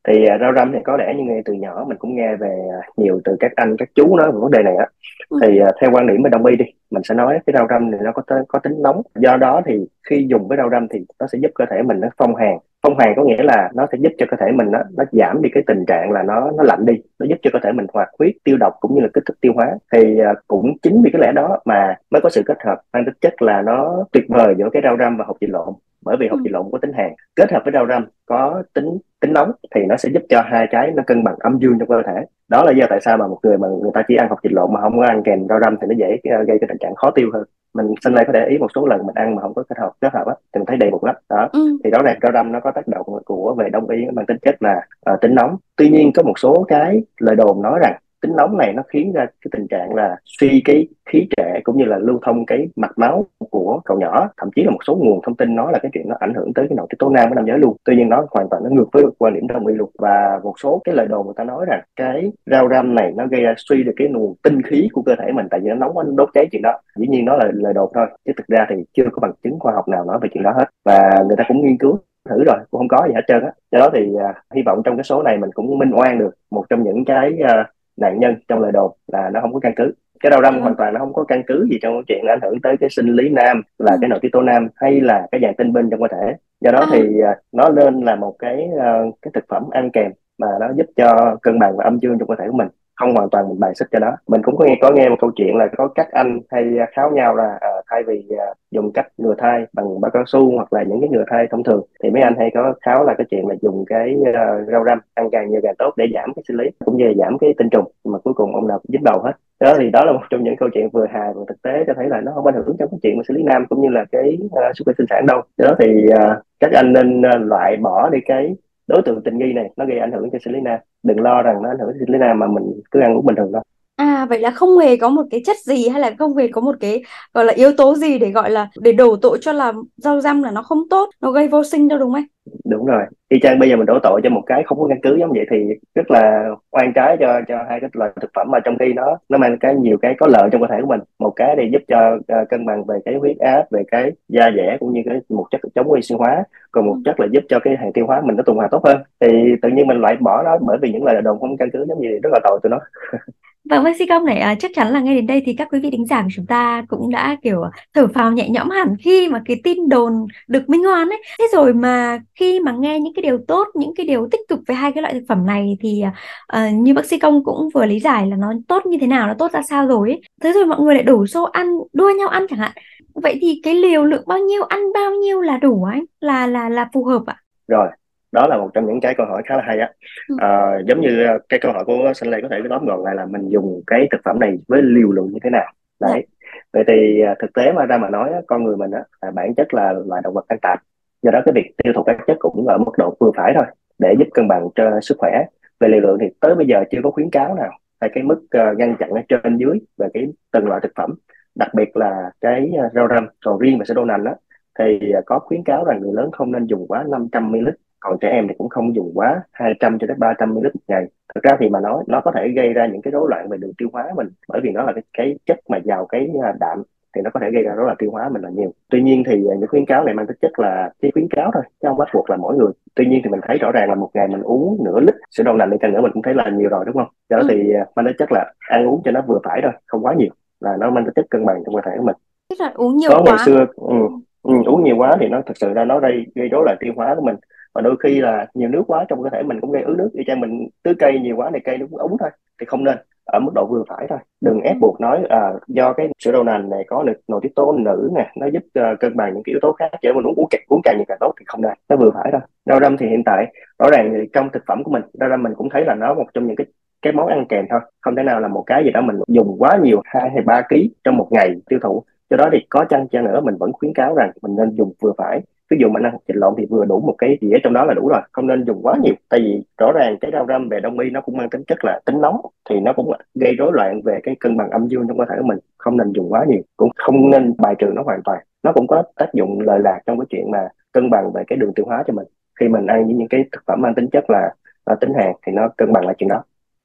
thì 0.08 0.22
uh, 0.34 0.40
rau 0.40 0.52
răm 0.56 0.72
thì 0.72 0.78
có 0.84 0.96
lẽ 0.96 1.14
như 1.16 1.24
nghe 1.24 1.42
từ 1.44 1.52
nhỏ 1.52 1.84
mình 1.88 1.98
cũng 1.98 2.16
nghe 2.16 2.36
về 2.36 2.56
uh, 2.78 2.98
nhiều 2.98 3.20
từ 3.24 3.36
các 3.40 3.52
anh 3.56 3.76
các 3.78 3.88
chú 3.94 4.16
nói 4.16 4.32
về 4.32 4.38
vấn 4.40 4.50
đề 4.50 4.62
này 4.62 4.76
á. 4.76 4.86
Ừ. 5.28 5.38
thì 5.42 5.60
uh, 5.62 5.68
theo 5.80 5.90
quan 5.92 6.06
điểm 6.06 6.22
của 6.22 6.28
đông 6.28 6.44
y 6.44 6.56
đi 6.56 6.64
mình 6.90 7.02
sẽ 7.02 7.14
nói 7.14 7.38
cái 7.46 7.54
rau 7.54 7.66
răm 7.70 7.90
này 7.90 8.00
nó 8.04 8.12
có 8.12 8.22
có 8.48 8.58
tính 8.58 8.82
nóng. 8.82 9.02
Do 9.14 9.36
đó 9.36 9.62
thì 9.66 9.74
khi 10.10 10.26
dùng 10.30 10.48
với 10.48 10.58
rau 10.58 10.70
răm 10.70 10.88
thì 10.88 10.98
nó 11.20 11.26
sẽ 11.32 11.38
giúp 11.38 11.50
cơ 11.54 11.64
thể 11.70 11.82
mình 11.82 12.00
nó 12.00 12.08
phong 12.16 12.34
hàn. 12.34 12.58
Phong 12.82 12.98
hàn 12.98 13.12
có 13.16 13.24
nghĩa 13.24 13.42
là 13.42 13.70
nó 13.74 13.86
sẽ 13.92 13.98
giúp 14.00 14.12
cho 14.18 14.26
cơ 14.30 14.36
thể 14.40 14.52
mình 14.52 14.70
nó, 14.70 14.78
nó 14.96 15.04
giảm 15.12 15.42
đi 15.42 15.50
cái 15.54 15.62
tình 15.66 15.84
trạng 15.86 16.12
là 16.12 16.22
nó 16.22 16.50
nó 16.56 16.62
lạnh 16.62 16.86
đi. 16.86 16.94
Nó 17.18 17.26
giúp 17.26 17.38
cho 17.42 17.50
cơ 17.52 17.58
thể 17.62 17.72
mình 17.72 17.86
hoạt 17.92 18.08
huyết 18.18 18.34
tiêu 18.44 18.56
độc 18.56 18.74
cũng 18.80 18.94
như 18.94 19.00
là 19.00 19.08
kích 19.14 19.24
thích 19.26 19.36
tiêu 19.40 19.52
hóa. 19.54 19.66
Thì 19.92 20.20
uh, 20.30 20.38
cũng 20.48 20.72
chính 20.82 21.02
vì 21.02 21.10
cái 21.12 21.20
lẽ 21.22 21.32
đó 21.32 21.58
mà 21.64 21.96
mới 22.10 22.20
có 22.20 22.30
sự 22.30 22.42
kết 22.46 22.58
hợp 22.64 22.80
mang 22.92 23.04
tính 23.04 23.14
chất 23.20 23.42
là 23.42 23.62
nó 23.62 24.04
tuyệt 24.12 24.24
vời 24.28 24.54
giữa 24.58 24.68
cái 24.72 24.82
rau 24.84 24.96
răm 24.96 25.16
và 25.16 25.24
hột 25.24 25.36
vịt 25.40 25.50
lộn 25.50 25.74
bởi 26.04 26.16
vì 26.20 26.28
hột 26.28 26.40
vịt 26.44 26.52
ừ. 26.52 26.54
lộn 26.54 26.66
có 26.72 26.78
tính 26.78 26.92
hàn 26.92 27.12
kết 27.36 27.52
hợp 27.52 27.60
với 27.64 27.72
rau 27.72 27.86
răm 27.86 28.06
có 28.26 28.62
tính 28.74 28.98
tính 29.20 29.32
nóng 29.32 29.52
thì 29.74 29.80
nó 29.88 29.96
sẽ 29.96 30.08
giúp 30.12 30.22
cho 30.28 30.42
hai 30.46 30.66
cái 30.70 30.90
nó 30.94 31.02
cân 31.06 31.24
bằng 31.24 31.34
âm 31.38 31.58
dương 31.58 31.78
trong 31.78 31.88
cơ 31.88 32.02
thể. 32.06 32.24
Đó 32.48 32.64
là 32.64 32.72
do 32.72 32.86
tại 32.90 33.00
sao 33.00 33.16
mà 33.16 33.26
một 33.26 33.38
người 33.42 33.58
mà 33.58 33.68
người 33.68 33.90
ta 33.94 34.02
chỉ 34.08 34.14
ăn 34.16 34.28
hột 34.28 34.38
vịt 34.42 34.52
lộn 34.52 34.74
mà 34.74 34.80
không 34.80 34.98
có 34.98 35.04
ăn 35.06 35.22
kèm 35.24 35.46
rau 35.48 35.60
răm 35.60 35.76
thì 35.80 35.86
nó 35.88 35.94
dễ 35.98 36.18
gây 36.24 36.58
cái 36.60 36.68
tình 36.68 36.78
trạng 36.80 36.94
khó 36.94 37.10
tiêu 37.10 37.30
hơn. 37.32 37.44
Mình 37.74 37.94
sinh 38.04 38.14
nay 38.14 38.24
có 38.26 38.32
để 38.32 38.46
ý 38.48 38.58
một 38.58 38.68
số 38.74 38.86
lần 38.86 39.06
mình 39.06 39.14
ăn 39.14 39.34
mà 39.34 39.42
không 39.42 39.54
có 39.54 39.62
kết 39.68 39.78
hợp 39.78 39.90
kết 40.00 40.12
hợp 40.12 40.26
á 40.26 40.34
thì 40.54 40.58
mình 40.58 40.66
thấy 40.66 40.76
đầy 40.76 40.90
bụng 40.90 41.04
lắm. 41.04 41.14
Đó. 41.28 41.48
Ừ. 41.52 41.78
thì 41.84 41.90
rõ 41.90 41.98
ràng 42.02 42.18
rau 42.22 42.32
răm 42.32 42.52
nó 42.52 42.60
có 42.60 42.70
tác 42.70 42.88
động 42.88 43.06
của 43.24 43.54
về 43.58 43.68
đông 43.68 43.88
y 43.88 44.06
mang 44.12 44.26
tính 44.26 44.38
chất 44.42 44.62
là 44.62 44.86
uh, 45.12 45.20
tính 45.20 45.34
nóng. 45.34 45.56
Tuy 45.76 45.88
nhiên 45.88 46.12
có 46.12 46.22
một 46.22 46.38
số 46.38 46.64
cái 46.68 47.02
lời 47.18 47.36
đồn 47.36 47.62
nói 47.62 47.78
rằng 47.82 47.96
tính 48.24 48.36
nóng 48.36 48.58
này 48.58 48.72
nó 48.72 48.82
khiến 48.88 49.12
ra 49.12 49.26
cái 49.26 49.50
tình 49.52 49.66
trạng 49.66 49.94
là 49.94 50.16
suy 50.24 50.62
cái 50.64 50.88
khí 51.10 51.26
trệ 51.36 51.60
cũng 51.64 51.76
như 51.76 51.84
là 51.84 51.98
lưu 51.98 52.18
thông 52.22 52.46
cái 52.46 52.68
mạch 52.76 52.98
máu 52.98 53.26
của 53.50 53.80
cậu 53.84 54.00
nhỏ. 54.00 54.28
Thậm 54.36 54.50
chí 54.56 54.62
là 54.64 54.70
một 54.70 54.78
số 54.86 54.96
nguồn 54.96 55.20
thông 55.22 55.36
tin 55.36 55.54
nói 55.54 55.72
là 55.72 55.78
cái 55.78 55.90
chuyện 55.94 56.08
nó 56.08 56.16
ảnh 56.20 56.34
hưởng 56.34 56.54
tới 56.54 56.66
cái 56.68 56.76
nội 56.76 56.86
tiết 56.90 56.96
tố 56.98 57.10
nam 57.10 57.28
của 57.28 57.34
nam 57.34 57.46
giới 57.46 57.58
luôn. 57.58 57.76
Tuy 57.84 57.96
nhiên 57.96 58.08
nó 58.08 58.26
hoàn 58.30 58.48
toàn 58.50 58.64
nó 58.64 58.70
ngược 58.70 58.88
với 58.92 59.04
quan 59.18 59.34
điểm 59.34 59.46
đông 59.46 59.66
y 59.66 59.74
luôn. 59.74 59.90
Và 59.98 60.40
một 60.42 60.54
số 60.62 60.80
cái 60.84 60.94
lời 60.94 61.06
đồn 61.08 61.26
người 61.26 61.34
ta 61.36 61.44
nói 61.44 61.64
rằng 61.68 61.80
cái 61.96 62.32
rau 62.50 62.68
răm 62.68 62.94
này 62.94 63.12
nó 63.16 63.26
gây 63.26 63.40
ra 63.40 63.54
suy 63.56 63.82
được 63.82 63.92
cái 63.96 64.08
nguồn 64.08 64.34
tinh 64.42 64.62
khí 64.62 64.88
của 64.92 65.02
cơ 65.02 65.14
thể 65.18 65.32
mình 65.32 65.46
tại 65.50 65.60
vì 65.60 65.68
nó 65.68 65.74
nóng 65.74 65.92
quá 65.94 66.04
nó 66.04 66.12
đốt 66.16 66.28
cháy 66.34 66.46
chuyện 66.52 66.62
đó. 66.62 66.72
Dĩ 66.96 67.06
nhiên 67.06 67.24
nó 67.24 67.36
là 67.36 67.50
lời 67.52 67.72
đồn 67.74 67.90
thôi 67.94 68.06
chứ 68.26 68.32
thực 68.36 68.46
ra 68.46 68.66
thì 68.68 68.76
chưa 68.92 69.04
có 69.12 69.20
bằng 69.20 69.32
chứng 69.44 69.58
khoa 69.58 69.72
học 69.74 69.88
nào 69.88 70.04
nói 70.04 70.18
về 70.22 70.28
chuyện 70.32 70.42
đó 70.42 70.52
hết. 70.56 70.66
Và 70.84 71.10
người 71.26 71.36
ta 71.36 71.44
cũng 71.48 71.66
nghiên 71.66 71.78
cứu 71.78 71.98
thử 72.28 72.44
rồi 72.44 72.56
cũng 72.70 72.78
không 72.78 72.88
có 72.88 73.06
gì 73.06 73.14
hết 73.14 73.22
trơn 73.26 73.42
á. 73.42 73.52
Do 73.72 73.78
đó 73.78 73.90
thì 73.94 74.10
uh, 74.14 74.36
hy 74.54 74.62
vọng 74.66 74.82
trong 74.84 74.96
cái 74.96 75.04
số 75.04 75.22
này 75.22 75.38
mình 75.38 75.50
cũng 75.54 75.78
minh 75.78 75.90
oan 75.94 76.18
được 76.18 76.30
một 76.50 76.64
trong 76.70 76.82
những 76.82 77.04
cái 77.04 77.32
uh, 77.42 77.66
nạn 77.96 78.20
nhân 78.20 78.34
trong 78.48 78.60
lời 78.60 78.72
đồn 78.72 78.92
là 79.06 79.30
nó 79.30 79.40
không 79.40 79.52
có 79.52 79.60
căn 79.60 79.72
cứ 79.76 79.92
cái 80.20 80.30
đau 80.30 80.42
răm 80.42 80.54
ừ. 80.54 80.60
hoàn 80.60 80.74
toàn 80.74 80.94
nó 80.94 81.00
không 81.00 81.12
có 81.12 81.24
căn 81.24 81.42
cứ 81.46 81.66
gì 81.70 81.78
trong 81.82 82.02
chuyện 82.06 82.26
ảnh 82.28 82.40
hưởng 82.42 82.60
tới 82.60 82.76
cái 82.80 82.90
sinh 82.90 83.06
lý 83.06 83.28
nam 83.28 83.62
là 83.78 83.92
ừ. 83.92 83.98
cái 84.00 84.08
nội 84.08 84.18
tiết 84.22 84.28
tố 84.32 84.42
nam 84.42 84.68
hay 84.76 85.00
là 85.00 85.26
cái 85.32 85.40
dạng 85.42 85.54
tinh 85.58 85.72
binh 85.72 85.90
trong 85.90 86.00
cơ 86.00 86.08
thể 86.10 86.34
do 86.60 86.70
đó 86.70 86.80
ừ. 86.80 86.86
thì 86.92 87.00
uh, 87.20 87.36
nó 87.52 87.68
nên 87.68 88.00
là 88.00 88.16
một 88.16 88.36
cái 88.38 88.68
uh, 88.74 89.14
cái 89.22 89.30
thực 89.34 89.44
phẩm 89.48 89.70
ăn 89.70 89.90
kèm 89.90 90.12
mà 90.38 90.46
nó 90.60 90.66
giúp 90.76 90.86
cho 90.96 91.36
cân 91.42 91.58
bằng 91.58 91.76
và 91.76 91.84
âm 91.84 91.98
dương 91.98 92.18
trong 92.18 92.28
cơ 92.28 92.34
thể 92.38 92.44
của 92.46 92.56
mình 92.56 92.68
không 92.94 93.14
hoàn 93.14 93.30
toàn 93.30 93.48
mình 93.48 93.60
bài 93.60 93.72
xích 93.74 93.88
cho 93.92 93.98
nó 93.98 94.16
mình 94.28 94.42
cũng 94.42 94.56
có 94.56 94.64
nghe 94.64 94.78
có 94.82 94.90
nghe 94.90 95.08
một 95.08 95.16
câu 95.20 95.30
chuyện 95.36 95.56
là 95.56 95.68
có 95.76 95.88
các 95.94 96.08
anh 96.12 96.40
hay 96.50 96.64
kháo 96.92 97.10
nhau 97.10 97.34
là 97.36 97.58
à, 97.60 97.70
thay 97.90 98.02
vì 98.02 98.26
à, 98.38 98.46
dùng 98.70 98.92
cách 98.92 99.06
ngừa 99.16 99.34
thai 99.38 99.66
bằng 99.72 100.00
bao 100.00 100.10
cao 100.10 100.22
su 100.26 100.52
hoặc 100.54 100.72
là 100.72 100.82
những 100.82 101.00
cái 101.00 101.08
ngừa 101.10 101.24
thai 101.30 101.46
thông 101.50 101.64
thường. 101.64 101.82
Thì 102.02 102.10
mấy 102.10 102.22
anh 102.22 102.34
hay 102.38 102.50
có 102.54 102.74
kháo 102.80 103.04
là 103.04 103.14
cái 103.18 103.26
chuyện 103.30 103.46
là 103.48 103.54
dùng 103.62 103.84
cái 103.86 104.16
uh, 104.20 104.68
rau 104.72 104.84
răm 104.84 104.98
ăn 105.14 105.30
càng 105.32 105.50
nhiều 105.50 105.60
càng 105.62 105.74
tốt 105.78 105.94
để 105.96 106.06
giảm 106.14 106.32
cái 106.36 106.42
sinh 106.48 106.56
lý 106.56 106.64
cũng 106.84 106.96
như 106.96 107.04
là 107.04 107.12
giảm 107.18 107.38
cái 107.38 107.54
tinh 107.58 107.68
trùng. 107.70 107.92
Mà 108.04 108.18
cuối 108.18 108.34
cùng 108.34 108.54
ông 108.54 108.68
nào 108.68 108.78
cũng 108.78 108.92
dính 108.92 109.04
đầu 109.04 109.22
hết. 109.22 109.32
Đó 109.60 109.74
thì 109.78 109.90
đó 109.90 110.04
là 110.04 110.12
một 110.12 110.22
trong 110.30 110.44
những 110.44 110.56
câu 110.56 110.68
chuyện 110.74 110.88
vừa 110.90 111.06
hài 111.06 111.32
vừa 111.34 111.44
thực 111.48 111.62
tế 111.62 111.84
cho 111.86 111.92
thấy 111.96 112.08
là 112.08 112.20
nó 112.20 112.32
không 112.34 112.46
ảnh 112.46 112.54
hưởng 112.54 112.76
trong 112.78 112.88
cái 112.90 112.98
chuyện 113.02 113.16
mà 113.16 113.22
xử 113.28 113.34
lý 113.34 113.42
nam 113.42 113.66
cũng 113.68 113.80
như 113.82 113.88
là 113.88 114.04
cái 114.12 114.38
uh, 114.44 114.50
sức 114.74 114.84
khỏe 114.84 114.94
sinh 114.98 115.06
sản 115.10 115.26
đâu. 115.26 115.40
Đó 115.58 115.74
thì 115.78 116.06
à, 116.18 116.24
uh, 116.24 116.42
các 116.60 116.72
anh 116.72 116.92
nên 116.92 117.20
uh, 117.20 117.48
loại 117.48 117.76
bỏ 117.76 118.10
đi 118.10 118.18
cái 118.26 118.54
đối 118.86 119.02
tượng 119.02 119.22
tình 119.22 119.38
nghi 119.38 119.52
này 119.52 119.70
nó 119.76 119.86
gây 119.86 119.98
ảnh 119.98 120.12
hưởng 120.12 120.30
cho 120.30 120.50
nam. 120.62 120.78
Đừng 121.02 121.20
lo 121.20 121.42
rằng 121.42 121.62
nó 121.62 121.68
ảnh 121.68 121.78
hưởng 121.78 121.92
đến 122.08 122.20
nam 122.20 122.38
mà 122.38 122.46
mình 122.46 122.64
cứ 122.90 123.00
ăn 123.00 123.16
uống 123.16 123.26
bình 123.26 123.36
thường 123.36 123.50
thôi 123.52 123.62
À 123.96 124.26
vậy 124.28 124.40
là 124.40 124.50
không 124.50 124.78
hề 124.78 124.96
có 124.96 125.08
một 125.08 125.22
cái 125.30 125.42
chất 125.46 125.56
gì 125.56 125.88
hay 125.88 126.00
là 126.00 126.10
không 126.18 126.36
hề 126.36 126.48
có 126.48 126.60
một 126.60 126.76
cái 126.80 127.02
gọi 127.34 127.44
là 127.44 127.52
yếu 127.52 127.72
tố 127.76 127.94
gì 127.94 128.18
để 128.18 128.30
gọi 128.30 128.50
là 128.50 128.68
để 128.80 128.92
đổ 128.92 129.16
tội 129.16 129.38
cho 129.40 129.52
là 129.52 129.72
rau 129.96 130.20
răm 130.20 130.42
là 130.42 130.50
nó 130.50 130.62
không 130.62 130.88
tốt, 130.90 131.10
nó 131.20 131.30
gây 131.30 131.48
vô 131.48 131.64
sinh 131.64 131.88
đâu 131.88 131.98
đúng 131.98 132.12
không? 132.12 132.24
đúng 132.64 132.86
rồi. 132.86 133.04
Y 133.28 133.40
chang 133.40 133.58
bây 133.58 133.68
giờ 133.68 133.76
mình 133.76 133.86
đổ 133.86 133.98
tội 134.02 134.20
cho 134.24 134.30
một 134.30 134.42
cái 134.46 134.62
không 134.66 134.78
có 134.80 134.86
căn 134.88 134.98
cứ 135.02 135.16
giống 135.20 135.32
vậy 135.32 135.46
thì 135.50 135.56
rất 135.94 136.10
là 136.10 136.48
oan 136.70 136.92
trái 136.94 137.16
cho 137.20 137.40
cho 137.48 137.56
hai 137.68 137.80
cái 137.80 137.90
loại 137.92 138.10
thực 138.20 138.30
phẩm 138.34 138.50
mà 138.50 138.60
trong 138.60 138.78
khi 138.78 138.92
nó 138.92 139.18
nó 139.28 139.38
mang 139.38 139.58
cái 139.58 139.74
nhiều 139.74 139.98
cái 140.02 140.14
có 140.18 140.26
lợi 140.26 140.48
trong 140.52 140.60
cơ 140.60 140.66
thể 140.70 140.76
của 140.80 140.88
mình. 140.88 141.00
Một 141.18 141.30
cái 141.36 141.56
để 141.56 141.68
giúp 141.72 141.82
cho 141.88 142.14
uh, 142.14 142.48
cân 142.48 142.66
bằng 142.66 142.84
về 142.84 142.98
cái 143.04 143.14
huyết 143.14 143.38
áp 143.38 143.64
về 143.70 143.82
cái 143.90 144.12
da 144.28 144.50
dẻ 144.56 144.76
cũng 144.80 144.92
như 144.92 145.00
cái 145.04 145.20
một 145.28 145.46
chất 145.50 145.60
chống 145.74 145.90
oxy 145.92 146.14
hóa. 146.14 146.44
Còn 146.72 146.86
một 146.86 146.94
ừ. 146.94 147.00
chất 147.04 147.20
là 147.20 147.26
giúp 147.32 147.42
cho 147.48 147.58
cái 147.64 147.76
hệ 147.80 147.90
tiêu 147.94 148.06
hóa 148.06 148.22
mình 148.24 148.36
nó 148.36 148.42
tuần 148.46 148.56
hoàn 148.56 148.70
tốt 148.70 148.84
hơn. 148.84 149.02
Thì 149.20 149.28
tự 149.62 149.68
nhiên 149.68 149.86
mình 149.86 150.00
loại 150.00 150.16
bỏ 150.20 150.42
nó 150.42 150.58
bởi 150.60 150.78
vì 150.82 150.92
những 150.92 151.04
lời 151.04 151.22
đồn 151.22 151.40
không 151.40 151.56
căn 151.56 151.68
cứ 151.72 151.84
giống 151.88 152.00
gì 152.00 152.08
rất 152.22 152.30
là 152.32 152.40
tội 152.44 152.60
tụi 152.62 152.70
nó 152.70 152.78
Vâng, 153.70 153.84
sĩ 153.98 154.06
Công 154.06 154.24
này 154.24 154.38
à, 154.38 154.54
chắc 154.54 154.70
chắn 154.74 154.92
là 154.92 155.00
ngay 155.00 155.14
đến 155.14 155.26
đây 155.26 155.42
thì 155.46 155.54
các 155.54 155.68
quý 155.70 155.80
vị 155.80 155.90
thính 155.90 156.06
giả 156.06 156.22
của 156.22 156.28
chúng 156.36 156.46
ta 156.46 156.84
cũng 156.88 157.10
đã 157.10 157.36
kiểu 157.42 157.62
thở 157.94 158.06
phào 158.14 158.32
nhẹ 158.32 158.48
nhõm 158.48 158.70
hẳn 158.70 158.96
khi 159.04 159.28
mà 159.28 159.42
cái 159.44 159.60
tin 159.64 159.88
đồn 159.88 160.12
được 160.48 160.68
minh 160.68 160.86
oan 160.86 161.08
ấy. 161.08 161.22
Thế 161.38 161.44
rồi 161.52 161.74
mà 161.74 162.18
khi 162.34 162.60
mà 162.60 162.72
nghe 162.72 163.00
những 163.00 163.14
cái 163.14 163.22
điều 163.22 163.38
tốt, 163.48 163.68
những 163.74 163.94
cái 163.96 164.06
điều 164.06 164.28
tích 164.30 164.40
cực 164.48 164.60
về 164.66 164.74
hai 164.74 164.92
cái 164.92 165.02
loại 165.02 165.14
thực 165.14 165.22
phẩm 165.28 165.46
này 165.46 165.76
thì 165.80 166.02
à, 166.46 166.70
như 166.70 166.94
bác 166.94 167.04
sĩ 167.04 167.18
Công 167.18 167.44
cũng 167.44 167.68
vừa 167.74 167.86
lý 167.86 168.00
giải 168.00 168.26
là 168.26 168.36
nó 168.36 168.52
tốt 168.68 168.86
như 168.86 168.98
thế 169.00 169.06
nào, 169.06 169.26
nó 169.26 169.34
tốt 169.38 169.52
ra 169.52 169.62
sao 169.62 169.86
rồi 169.86 170.10
ấy. 170.10 170.20
Thế 170.42 170.52
rồi 170.52 170.66
mọi 170.66 170.80
người 170.80 170.94
lại 170.94 171.04
đổ 171.04 171.26
xô 171.26 171.44
ăn, 171.44 171.66
đua 171.92 172.10
nhau 172.18 172.28
ăn 172.28 172.46
chẳng 172.50 172.58
hạn. 172.58 172.72
Vậy 173.14 173.38
thì 173.40 173.60
cái 173.62 173.74
liều 173.74 174.04
lượng 174.04 174.24
bao 174.26 174.38
nhiêu, 174.38 174.62
ăn 174.62 174.80
bao 174.94 175.10
nhiêu 175.10 175.40
là 175.40 175.56
đủ 175.56 175.84
anh? 175.84 176.04
Là 176.20 176.46
là 176.46 176.68
là 176.68 176.88
phù 176.92 177.04
hợp 177.04 177.22
ạ? 177.26 177.36
Rồi, 177.68 177.88
đó 178.34 178.46
là 178.46 178.56
một 178.56 178.70
trong 178.74 178.86
những 178.86 179.00
cái 179.00 179.14
câu 179.14 179.26
hỏi 179.26 179.42
khá 179.46 179.56
là 179.56 179.62
hay 179.66 179.78
á 179.78 179.92
ừ. 180.28 180.36
à, 180.38 180.78
giống 180.86 181.00
như 181.00 181.24
ờ, 181.24 181.38
cái 181.48 181.60
câu 181.60 181.72
hỏi 181.72 181.84
của 181.84 182.12
Sinh 182.14 182.30
Lê 182.30 182.40
có 182.42 182.48
thể 182.50 182.56
tóm 182.70 182.86
gọn 182.86 183.04
lại 183.04 183.14
là 183.14 183.26
mình 183.26 183.48
dùng 183.48 183.82
cái 183.86 184.08
thực 184.10 184.20
phẩm 184.24 184.40
này 184.40 184.58
với 184.68 184.82
liều 184.82 185.10
lượng 185.10 185.30
như 185.32 185.38
thế 185.44 185.50
nào 185.50 185.72
đấy. 186.00 186.10
Dạ. 186.14 186.48
vậy 186.72 186.84
thì 186.88 187.20
ờ, 187.20 187.34
thực 187.38 187.52
tế 187.52 187.72
mà 187.72 187.86
ra 187.86 187.98
mà 187.98 188.10
nói 188.10 188.30
con 188.46 188.64
người 188.64 188.76
mình 188.76 188.90
á 188.90 189.02
là 189.22 189.30
bản 189.30 189.54
chất 189.54 189.74
là 189.74 189.92
loài 190.06 190.20
động 190.24 190.34
vật 190.34 190.44
ăn 190.48 190.58
tạp 190.62 190.78
do 191.22 191.30
đó 191.30 191.40
cái 191.44 191.52
việc 191.54 191.74
tiêu 191.84 191.92
thụ 191.96 192.02
các 192.02 192.16
chất 192.26 192.36
cũng 192.38 192.66
ở 192.66 192.78
mức 192.78 192.92
độ 192.98 193.16
vừa 193.20 193.30
phải 193.36 193.52
thôi 193.58 193.66
để 193.98 194.14
giúp 194.18 194.28
cân 194.34 194.48
bằng 194.48 194.68
cho 194.74 195.00
sức 195.00 195.16
khỏe 195.18 195.44
về 195.80 195.88
liều 195.88 196.00
lượng 196.00 196.18
thì 196.20 196.26
tới 196.40 196.54
bây 196.54 196.66
giờ 196.66 196.84
chưa 196.90 196.98
có 197.02 197.10
khuyến 197.10 197.30
cáo 197.30 197.54
nào 197.54 197.70
hay 198.00 198.10
cái 198.14 198.24
mức 198.24 198.40
uh, 198.42 198.78
ngăn 198.78 198.96
chặn 198.98 199.10
ở 199.10 199.20
trên 199.28 199.56
dưới 199.56 199.78
về 199.98 200.08
cái 200.14 200.26
từng 200.52 200.66
loại 200.66 200.80
thực 200.82 200.92
phẩm 200.96 201.14
đặc 201.54 201.68
biệt 201.74 201.96
là 201.96 202.30
cái 202.40 202.72
rau 202.94 203.08
răm 203.08 203.28
còn 203.44 203.58
riêng 203.58 203.78
về 203.78 203.84
sữa 203.84 203.94
đậu 203.94 204.04
nành 204.04 204.24
đó 204.24 204.34
thì 204.78 205.12
có 205.26 205.38
khuyến 205.38 205.64
cáo 205.64 205.84
rằng 205.84 206.00
người 206.00 206.12
lớn 206.12 206.30
không 206.32 206.52
nên 206.52 206.66
dùng 206.66 206.86
quá 206.88 207.04
500 207.08 207.52
ml 207.52 207.68
còn 208.04 208.18
trẻ 208.20 208.28
em 208.28 208.48
thì 208.48 208.54
cũng 208.58 208.68
không 208.68 208.94
dùng 208.94 209.12
quá 209.14 209.42
200 209.52 209.98
cho 209.98 210.06
đến 210.06 210.18
300 210.18 210.54
ml 210.54 210.64
một 210.64 210.70
ngày. 210.88 211.06
Thực 211.34 211.44
ra 211.44 211.56
thì 211.60 211.68
mà 211.68 211.80
nói 211.80 212.04
nó 212.06 212.20
có 212.20 212.32
thể 212.34 212.48
gây 212.48 212.72
ra 212.72 212.86
những 212.86 213.02
cái 213.02 213.10
rối 213.10 213.26
loạn 213.30 213.48
về 213.48 213.58
đường 213.58 213.74
tiêu 213.78 213.88
hóa 213.92 214.04
mình 214.16 214.28
bởi 214.48 214.60
vì 214.64 214.70
nó 214.70 214.82
là 214.82 214.92
cái, 214.92 215.02
cái 215.12 215.34
chất 215.46 215.58
mà 215.68 215.78
giàu 215.84 216.06
cái 216.06 216.30
à, 216.42 216.52
đạm 216.60 216.82
thì 217.14 217.22
nó 217.24 217.30
có 217.34 217.40
thể 217.40 217.50
gây 217.50 217.62
ra 217.62 217.72
rối 217.74 217.84
loạn 217.84 217.96
tiêu 217.98 218.10
hóa 218.10 218.28
mình 218.28 218.42
là 218.42 218.50
nhiều. 218.50 218.72
Tuy 218.90 219.02
nhiên 219.02 219.22
thì 219.26 219.32
à, 219.32 219.54
những 219.58 219.68
khuyến 219.68 219.86
cáo 219.86 220.04
này 220.04 220.14
mang 220.14 220.26
tính 220.26 220.36
chất 220.40 220.58
là 220.58 220.90
cái 221.02 221.10
khuyến 221.10 221.28
cáo 221.28 221.50
thôi 221.54 221.62
chứ 221.82 221.88
không 221.88 221.98
bắt 221.98 222.08
buộc 222.14 222.30
là 222.30 222.36
mỗi 222.36 222.56
người. 222.56 222.72
Tuy 222.94 223.06
nhiên 223.06 223.20
thì 223.24 223.30
mình 223.30 223.40
thấy 223.42 223.58
rõ 223.58 223.70
ràng 223.72 223.88
là 223.88 223.94
một 223.94 224.10
ngày 224.14 224.28
mình 224.28 224.42
uống 224.42 224.84
nửa 224.84 225.00
lít 225.00 225.14
sữa 225.30 225.42
đậu 225.42 225.54
nành 225.54 225.70
đi 225.70 225.76
chăng 225.80 225.92
nữa 225.92 226.00
mình 226.00 226.12
cũng 226.12 226.22
thấy 226.22 226.34
là 226.34 226.50
nhiều 226.50 226.68
rồi 226.68 226.84
đúng 226.86 226.96
không? 226.96 227.08
Do 227.30 227.36
đó 227.36 227.42
ừ. 227.42 227.48
thì 227.50 227.72
à, 227.74 227.86
mang 227.96 228.06
tính 228.06 228.16
chất 228.18 228.32
là 228.32 228.52
ăn 228.68 228.86
uống 228.86 229.02
cho 229.04 229.10
nó 229.10 229.22
vừa 229.26 229.38
phải 229.44 229.60
thôi 229.62 229.72
không 229.86 230.04
quá 230.04 230.14
nhiều 230.14 230.30
là 230.60 230.76
nó 230.80 230.90
mang 230.90 231.04
tính 231.04 231.14
chất 231.16 231.26
cân 231.30 231.46
bằng 231.46 231.62
trong 231.66 231.74
cơ 231.74 231.80
thể 231.84 231.96
của 231.98 232.04
mình. 232.04 232.16
Tức 232.50 232.56
là 232.60 232.72
uống 232.74 232.96
nhiều 232.96 233.10
có 233.10 233.18
quá. 233.18 233.24
ngày 233.26 233.38
xưa 233.46 233.66
ừ, 233.76 233.96
ừ, 234.42 234.54
uống 234.66 234.84
nhiều 234.84 234.96
quá 234.96 235.16
thì 235.20 235.28
nó 235.28 235.42
thực 235.46 235.56
sự 235.56 235.72
ra 235.72 235.84
nó 235.84 236.00
gây 236.00 236.26
gây 236.34 236.48
rối 236.48 236.62
loạn 236.64 236.76
tiêu 236.80 236.92
hóa 236.96 237.14
của 237.14 237.22
mình 237.22 237.36
và 237.74 237.80
đôi 237.80 237.96
khi 238.02 238.20
là 238.20 238.46
nhiều 238.54 238.68
nước 238.68 238.82
quá 238.86 239.04
trong 239.08 239.22
cơ 239.22 239.28
thể 239.32 239.42
mình 239.42 239.60
cũng 239.60 239.72
gây 239.72 239.82
ứ 239.82 239.94
nước 239.98 240.10
y 240.12 240.24
chang 240.26 240.40
mình 240.40 240.68
tưới 240.82 240.94
cây 240.98 241.18
nhiều 241.18 241.36
quá 241.36 241.50
thì 241.54 241.60
cây 241.60 241.78
nó 241.78 241.86
cũng 241.90 241.98
úng 241.98 242.16
thôi 242.20 242.30
thì 242.60 242.66
không 242.66 242.84
nên 242.84 242.96
ở 243.24 243.40
mức 243.40 243.52
độ 243.54 243.66
vừa 243.66 243.84
phải 243.88 244.06
thôi. 244.08 244.18
Đừng 244.40 244.60
ép 244.60 244.76
buộc 244.80 245.00
nói 245.00 245.24
à, 245.28 245.52
do 245.68 245.92
cái 245.92 246.08
sữa 246.18 246.32
đậu 246.32 246.42
nành 246.42 246.70
này 246.70 246.84
có 246.86 247.02
được 247.02 247.20
nội 247.28 247.40
tiết 247.42 247.54
tố 247.54 247.72
nữ 247.72 248.10
nè 248.16 248.32
nó 248.36 248.46
giúp 248.46 248.62
uh, 248.78 249.00
cân 249.00 249.16
bằng 249.16 249.34
những 249.34 249.42
cái 249.42 249.52
yếu 249.52 249.58
tố 249.62 249.72
khác 249.72 249.90
cho 250.02 250.12
mình 250.12 250.26
uống 250.26 250.34
uống 250.34 250.48
càng 250.50 250.60
uống 250.68 250.80
càng 250.84 250.96
nhiều 250.96 251.04
càng 251.08 251.18
tốt 251.20 251.32
thì 251.38 251.44
không 251.46 251.62
nên 251.62 251.72
nó 251.88 251.96
vừa 251.96 252.10
phải 252.10 252.28
thôi. 252.32 252.40
Rau 252.66 252.80
răm 252.80 252.96
thì 252.96 253.06
hiện 253.06 253.22
tại 253.26 253.46
rõ 253.78 253.90
ràng 253.90 254.14
thì 254.14 254.28
trong 254.32 254.50
thực 254.52 254.62
phẩm 254.66 254.84
của 254.84 254.90
mình 254.90 255.02
rau 255.12 255.28
răm 255.28 255.42
mình 255.42 255.54
cũng 255.54 255.68
thấy 255.70 255.84
là 255.84 255.94
nó 255.94 256.14
một 256.14 256.26
trong 256.34 256.46
những 256.46 256.56
cái 256.56 256.66
cái 257.02 257.12
món 257.12 257.26
ăn 257.26 257.46
kèm 257.48 257.66
thôi 257.70 257.80
không 258.00 258.16
thể 258.16 258.22
nào 258.22 258.40
là 258.40 258.48
một 258.48 258.62
cái 258.66 258.84
gì 258.84 258.90
đó 258.90 259.00
mình 259.00 259.16
dùng 259.28 259.56
quá 259.58 259.78
nhiều 259.82 260.02
hai 260.04 260.30
hay 260.30 260.42
ba 260.42 260.62
ký 260.68 260.90
trong 261.04 261.16
một 261.16 261.28
ngày 261.30 261.54
tiêu 261.68 261.78
thụ. 261.82 262.02
Do 262.30 262.36
đó 262.36 262.48
thì 262.52 262.58
có 262.70 262.84
chăng 262.84 263.08
chăng 263.08 263.24
nữa 263.24 263.40
mình 263.40 263.56
vẫn 263.60 263.72
khuyến 263.72 263.94
cáo 263.94 264.14
rằng 264.14 264.30
mình 264.42 264.56
nên 264.56 264.70
dùng 264.70 264.92
vừa 265.02 265.12
phải 265.18 265.40
ví 265.70 265.76
dụ 265.80 265.88
mình 265.88 266.02
ăn 266.02 266.16
thịt 266.28 266.36
lộn 266.36 266.54
thì 266.58 266.66
vừa 266.66 266.84
đủ 266.84 267.00
một 267.00 267.14
cái 267.18 267.38
dĩa 267.40 267.58
trong 267.64 267.72
đó 267.72 267.84
là 267.84 267.94
đủ 267.94 268.08
rồi 268.08 268.20
không 268.32 268.46
nên 268.46 268.64
dùng 268.64 268.82
quá 268.82 268.94
nhiều. 269.02 269.14
Tại 269.28 269.40
vì 269.40 269.62
rõ 269.78 269.92
ràng 269.92 270.16
cái 270.20 270.30
rau 270.32 270.46
răm 270.48 270.68
về 270.68 270.80
đông 270.80 270.98
y 270.98 271.10
nó 271.10 271.20
cũng 271.20 271.36
mang 271.36 271.50
tính 271.50 271.64
chất 271.66 271.84
là 271.84 272.00
tính 272.06 272.20
nóng 272.20 272.40
thì 272.70 272.80
nó 272.80 272.92
cũng 272.92 273.12
gây 273.34 273.54
rối 273.54 273.72
loạn 273.74 274.00
về 274.04 274.20
cái 274.22 274.36
cân 274.40 274.56
bằng 274.56 274.70
âm 274.70 274.88
dương 274.88 275.08
trong 275.08 275.18
cơ 275.18 275.24
thể 275.28 275.36
của 275.38 275.46
mình 275.46 275.58
không 275.78 275.96
nên 275.96 276.12
dùng 276.12 276.32
quá 276.32 276.44
nhiều 276.48 276.62
cũng 276.76 276.90
không 276.96 277.30
nên 277.30 277.54
bài 277.58 277.74
trừ 277.78 277.86
nó 277.94 278.02
hoàn 278.02 278.20
toàn. 278.24 278.38
Nó 278.62 278.72
cũng 278.72 278.86
có 278.86 279.02
tác 279.16 279.34
dụng 279.34 279.60
lợi 279.60 279.78
lạc 279.80 280.00
trong 280.06 280.18
cái 280.18 280.26
chuyện 280.30 280.50
mà 280.50 280.68
cân 280.92 281.10
bằng 281.10 281.32
về 281.32 281.42
cái 281.46 281.56
đường 281.56 281.72
tiêu 281.74 281.86
hóa 281.86 282.04
cho 282.06 282.12
mình. 282.12 282.26
Khi 282.60 282.68
mình 282.68 282.86
ăn 282.86 283.06
những 283.06 283.28
cái 283.28 283.44
thực 283.52 283.62
phẩm 283.66 283.80
mang 283.82 283.94
tính 283.94 284.08
chất 284.12 284.30
là, 284.30 284.54
là 284.86 284.94
tính 284.94 285.12
hàn 285.14 285.32
thì 285.46 285.52
nó 285.52 285.68
cân 285.76 285.92
bằng 285.92 286.06
lại 286.06 286.14
chuyện 286.18 286.28
đó 286.28 286.42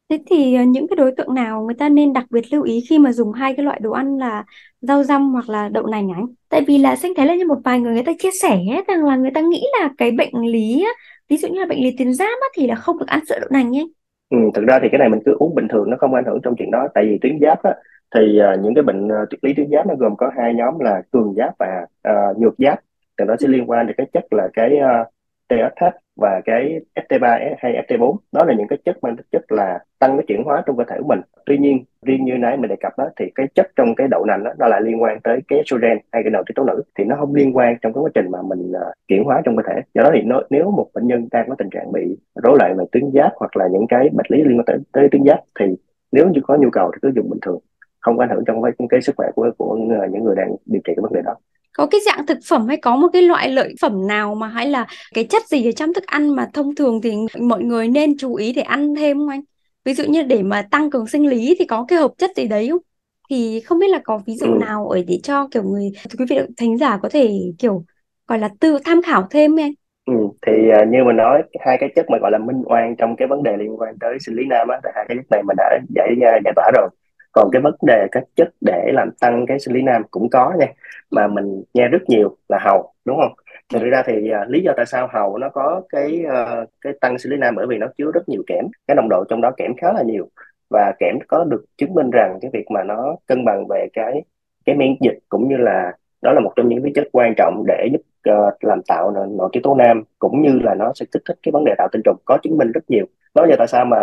Thế 0.10 0.20
thì 0.30 0.56
ờ, 0.56 0.64
những 0.64 0.88
cái 0.88 0.96
đối 0.96 1.12
tượng 1.18 1.34
nào 1.34 1.62
người 1.62 1.76
ta 1.80 1.90
nên 1.90 2.14
đặc 2.14 2.26
biệt 2.30 2.54
lưu 2.54 2.64
ý 2.64 2.84
khi 2.90 3.00
mà 3.00 3.12
dùng 3.12 3.32
hai 3.34 3.54
cái 3.56 3.66
loại 3.66 3.80
đồ 3.84 3.92
ăn 3.92 4.18
là 4.18 4.44
rau 4.82 5.04
răm 5.04 5.32
hoặc 5.32 5.50
là 5.50 5.70
đậu 5.70 5.88
nành 5.88 6.10
anh? 6.16 6.26
Tại 6.50 6.62
vì 6.68 6.78
là 6.78 6.96
sinh 6.96 7.14
thấy 7.16 7.26
là 7.26 7.36
như 7.36 7.46
một 7.48 7.60
vài 7.64 7.80
người 7.80 7.94
người 7.94 8.04
ta 8.04 8.12
chia 8.20 8.30
sẻ 8.42 8.60
rằng 8.88 9.06
là 9.06 9.16
người 9.16 9.32
ta 9.34 9.42
nghĩ 9.42 9.64
là 9.82 9.90
cái 9.98 10.12
bệnh 10.12 10.38
lý 10.38 10.84
á, 10.84 10.92
ví 11.30 11.38
dụ 11.38 11.48
như 11.48 11.60
là 11.60 11.66
bệnh 11.66 11.84
lý 11.84 11.96
tuyến 11.98 12.14
giáp 12.14 12.28
á, 12.42 12.48
thì 12.56 12.68
là 12.68 12.76
không 12.76 13.00
được 13.00 13.08
ăn 13.08 13.26
sữa 13.26 13.38
đậu 13.42 13.50
nành 13.52 13.78
ấy. 13.78 13.94
Ừ, 14.30 14.38
thực 14.54 14.66
ra 14.68 14.80
thì 14.82 14.88
cái 14.92 15.00
này 15.00 15.10
mình 15.10 15.20
cứ 15.26 15.36
uống 15.40 15.56
bình 15.56 15.68
thường 15.68 15.90
nó 15.90 15.98
không 16.00 16.14
ảnh 16.14 16.26
hưởng 16.26 16.40
trong 16.44 16.56
chuyện 16.58 16.72
đó 16.72 16.88
tại 16.94 17.06
vì 17.06 17.18
tuyến 17.22 17.40
giáp 17.42 17.64
á, 17.64 17.76
thì 18.16 18.40
uh, 18.54 18.64
những 18.64 18.74
cái 18.76 18.84
bệnh 18.84 19.08
uh, 19.08 19.44
lý 19.44 19.54
tuyến 19.54 19.68
giáp 19.72 19.88
nó 19.88 19.96
gồm 20.00 20.16
có 20.18 20.32
hai 20.38 20.54
nhóm 20.54 20.80
là 20.80 21.02
cường 21.12 21.34
giáp 21.38 21.54
và 21.60 21.86
uh, 22.10 22.38
nhược 22.38 22.54
giáp 22.58 22.80
thì 23.18 23.26
nó 23.28 23.36
sẽ 23.40 23.48
liên 23.48 23.70
quan 23.70 23.88
đến 23.88 23.96
cái 23.98 24.08
chất 24.14 24.24
là 24.32 24.50
cái 24.54 24.72
uh, 25.02 25.08
TSH 25.50 25.86
và 26.22 26.42
cái 26.46 26.80
FT3 26.96 27.56
hay 27.58 27.84
FT4 27.88 28.16
đó 28.32 28.46
là 28.46 28.54
những 28.54 28.68
cái 28.68 28.80
chất 28.86 29.04
mang 29.04 29.16
tính 29.18 29.26
chất 29.32 29.52
là 29.52 29.80
tăng 30.00 30.18
cái 30.18 30.26
chuyển 30.28 30.44
hóa 30.44 30.64
trong 30.66 30.78
cơ 30.78 30.84
thể 30.88 30.96
của 31.00 31.08
mình. 31.08 31.22
Tuy 31.46 31.58
nhiên 31.58 31.84
riêng 32.06 32.26
như 32.26 32.38
nãy 32.38 32.58
mình 32.58 32.70
đề 32.70 32.76
cập 32.76 32.98
đó 32.98 33.10
thì 33.20 33.26
cái 33.36 33.48
chất 33.56 33.68
trong 33.76 33.96
cái 33.96 34.08
đậu 34.12 34.26
nành 34.26 34.44
đó 34.44 34.52
nó 34.60 34.68
lại 34.68 34.82
liên 34.82 35.02
quan 35.02 35.20
tới 35.24 35.40
cái 35.48 35.60
estrogen 35.60 35.98
hay 36.12 36.24
cái 36.24 36.32
nội 36.32 36.44
tiết 36.48 36.54
tố 36.56 36.64
nữ 36.64 36.84
thì 36.98 37.04
nó 37.04 37.16
không 37.20 37.36
liên 37.36 37.58
quan 37.58 37.76
trong 37.82 37.94
cái 37.94 38.02
quá 38.02 38.10
trình 38.14 38.32
mà 38.32 38.42
mình 38.42 38.72
uh, 38.72 38.94
chuyển 39.08 39.24
hóa 39.24 39.42
trong 39.46 39.56
cơ 39.56 39.64
thể. 39.68 39.82
Do 39.94 40.04
đó 40.04 40.12
thì 40.14 40.22
nó, 40.22 40.42
nếu 40.50 40.72
một 40.72 40.88
bệnh 40.94 41.08
nhân 41.08 41.28
đang 41.32 41.50
có 41.50 41.56
tình 41.58 41.70
trạng 41.70 41.92
bị 41.92 42.18
rối 42.44 42.58
loạn 42.60 42.78
về 42.78 42.86
tuyến 42.92 43.12
giáp 43.14 43.32
hoặc 43.36 43.58
là 43.58 43.68
những 43.72 43.88
cái 43.90 44.10
bệnh 44.14 44.26
lý 44.30 44.44
liên 44.44 44.58
quan 44.58 44.66
tới, 44.66 44.78
tới 44.92 45.08
tuyến 45.12 45.24
giáp 45.26 45.40
thì 45.60 45.66
nếu 46.12 46.30
như 46.30 46.42
có 46.44 46.58
nhu 46.58 46.70
cầu 46.70 46.92
thì 46.94 47.00
cứ 47.02 47.12
dùng 47.16 47.30
bình 47.30 47.40
thường 47.42 47.60
không 48.00 48.18
có 48.18 48.24
ảnh 48.24 48.30
hưởng 48.30 48.44
trong 48.46 48.62
cái, 48.62 48.72
cái 48.90 49.02
sức 49.02 49.16
khỏe 49.18 49.28
của 49.36 49.52
của 49.58 49.76
những 50.12 50.24
người 50.24 50.36
đang 50.36 50.56
điều 50.66 50.82
trị 50.84 50.94
cái 50.96 51.02
vấn 51.02 51.14
đề 51.14 51.22
đó 51.22 51.36
có 51.74 51.86
cái 51.86 52.02
dạng 52.06 52.26
thực 52.26 52.38
phẩm 52.50 52.68
hay 52.68 52.78
có 52.78 52.96
một 52.96 53.08
cái 53.14 53.22
loại 53.22 53.50
lợi 53.50 53.76
phẩm 53.82 54.08
nào 54.08 54.36
mà 54.36 54.48
hay 54.48 54.70
là 54.70 54.88
cái 55.14 55.24
chất 55.24 55.48
gì 55.48 55.66
ở 55.66 55.72
trong 55.72 55.94
thức 55.94 56.04
ăn 56.06 56.36
mà 56.36 56.48
thông 56.54 56.76
thường 56.76 57.02
thì 57.02 57.14
mọi 57.40 57.64
người 57.64 57.88
nên 57.88 58.18
chú 58.18 58.36
ý 58.36 58.54
để 58.54 58.62
ăn 58.62 58.96
thêm 58.96 59.18
không 59.18 59.30
anh? 59.30 59.42
Ví 59.86 59.94
dụ 59.94 60.04
như 60.04 60.24
để 60.24 60.44
mà 60.44 60.62
tăng 60.72 60.90
cường 60.90 61.08
sinh 61.08 61.28
lý 61.28 61.56
thì 61.60 61.66
có 61.66 61.86
cái 61.88 62.00
hợp 62.00 62.12
chất 62.18 62.32
gì 62.36 62.48
đấy 62.48 62.68
không? 62.70 62.82
Thì 63.30 63.60
không 63.60 63.80
biết 63.80 63.90
là 63.90 64.00
có 64.04 64.22
ví 64.26 64.36
dụ 64.36 64.46
ừ. 64.46 64.58
nào 64.60 64.90
ở 64.90 65.02
để 65.08 65.20
cho 65.24 65.48
kiểu 65.52 65.64
người 65.64 65.92
quý 66.20 66.26
vị 66.30 66.38
thính 66.58 66.78
giả 66.78 66.98
có 67.02 67.10
thể 67.10 67.32
kiểu 67.60 67.84
gọi 68.28 68.40
là 68.40 68.50
tự 68.60 68.80
tham 68.86 69.02
khảo 69.02 69.28
thêm 69.30 69.60
anh? 69.60 69.72
Ừ, 70.06 70.14
thì 70.48 70.54
uh, 70.82 70.88
như 70.88 71.04
mình 71.04 71.16
nói 71.16 71.44
hai 71.66 71.78
cái 71.80 71.90
chất 71.96 72.06
mà 72.10 72.18
gọi 72.22 72.32
là 72.32 72.38
minh 72.38 72.62
oan 72.66 72.96
trong 72.96 73.16
cái 73.16 73.28
vấn 73.28 73.44
đề 73.44 73.58
liên 73.58 73.80
quan 73.80 73.96
tới 74.00 74.18
sinh 74.20 74.36
lý 74.36 74.44
nam 74.50 74.68
á, 74.68 74.80
hai 74.96 75.06
cái 75.08 75.18
chất 75.18 75.26
này 75.32 75.44
mình 75.44 75.56
đã 75.58 75.80
giải 75.96 76.16
giải 76.46 76.54
tỏa 76.56 76.72
rồi 76.76 76.90
còn 77.32 77.50
cái 77.52 77.62
vấn 77.62 77.76
đề 77.88 78.08
các 78.12 78.24
chất 78.36 78.48
để 78.62 78.92
làm 78.94 79.12
tăng 79.22 79.46
cái 79.46 79.60
sinh 79.60 79.74
lý 79.76 79.82
nam 79.82 80.02
cũng 80.12 80.30
có 80.30 80.54
nha 80.60 80.68
mà 81.12 81.28
mình 81.28 81.64
nghe 81.74 81.88
rất 81.88 82.02
nhiều 82.08 82.38
là 82.50 82.60
hầu 82.62 82.94
đúng 83.06 83.18
không? 83.18 83.34
Thực 83.74 83.90
ra 83.92 84.04
thì 84.06 84.32
uh, 84.44 84.50
lý 84.50 84.62
do 84.62 84.74
tại 84.78 84.86
sao 84.86 85.08
hầu 85.12 85.38
nó 85.38 85.50
có 85.50 85.82
cái 85.90 86.26
uh, 86.26 86.70
cái 86.82 86.94
tăng 87.02 87.20
sinh 87.20 87.32
lý 87.32 87.38
nam 87.38 87.56
bởi 87.56 87.68
vì 87.68 87.78
nó 87.78 87.88
chứa 87.98 88.12
rất 88.14 88.30
nhiều 88.30 88.44
kẽm 88.48 88.66
cái 88.88 88.96
nồng 88.96 89.10
độ 89.10 89.24
trong 89.30 89.42
đó 89.42 89.52
kẽm 89.58 89.76
khá 89.78 89.94
là 89.94 90.02
nhiều. 90.02 90.28
Và 90.70 90.94
kẽm 91.00 91.16
có 91.28 91.44
được 91.44 91.66
chứng 91.78 91.94
minh 91.94 92.10
rằng 92.10 92.40
cái 92.42 92.52
việc 92.54 92.72
mà 92.72 92.84
nó 92.84 93.16
cân 93.28 93.46
bằng 93.46 93.68
về 93.70 93.88
cái 93.94 94.24
cái 94.66 94.76
miễn 94.76 94.96
dịch 95.02 95.20
cũng 95.30 95.50
như 95.50 95.58
là 95.58 95.94
đó 96.22 96.32
là 96.34 96.40
một 96.40 96.54
trong 96.56 96.70
những 96.70 96.84
cái 96.84 96.92
chất 96.96 97.08
quan 97.12 97.34
trọng 97.38 97.64
để 97.68 97.88
giúp 97.92 98.32
uh, 98.32 98.64
làm 98.64 98.82
tạo 98.88 99.12
nội 99.12 99.50
tiết 99.52 99.60
tố 99.64 99.76
nam 99.76 100.04
cũng 100.20 100.42
như 100.42 100.60
là 100.64 100.76
nó 100.76 100.92
sẽ 100.96 101.06
kích 101.12 101.22
thích 101.28 101.38
cái 101.44 101.52
vấn 101.52 101.64
đề 101.66 101.76
tạo 101.78 101.88
tinh 101.92 102.02
trùng 102.06 102.18
có 102.26 102.38
chứng 102.44 102.58
minh 102.58 102.72
rất 102.72 102.84
nhiều. 102.88 103.06
Đó 103.36 103.46
là 103.46 103.56
tại 103.58 103.68
sao 103.68 103.86
mà 103.86 104.00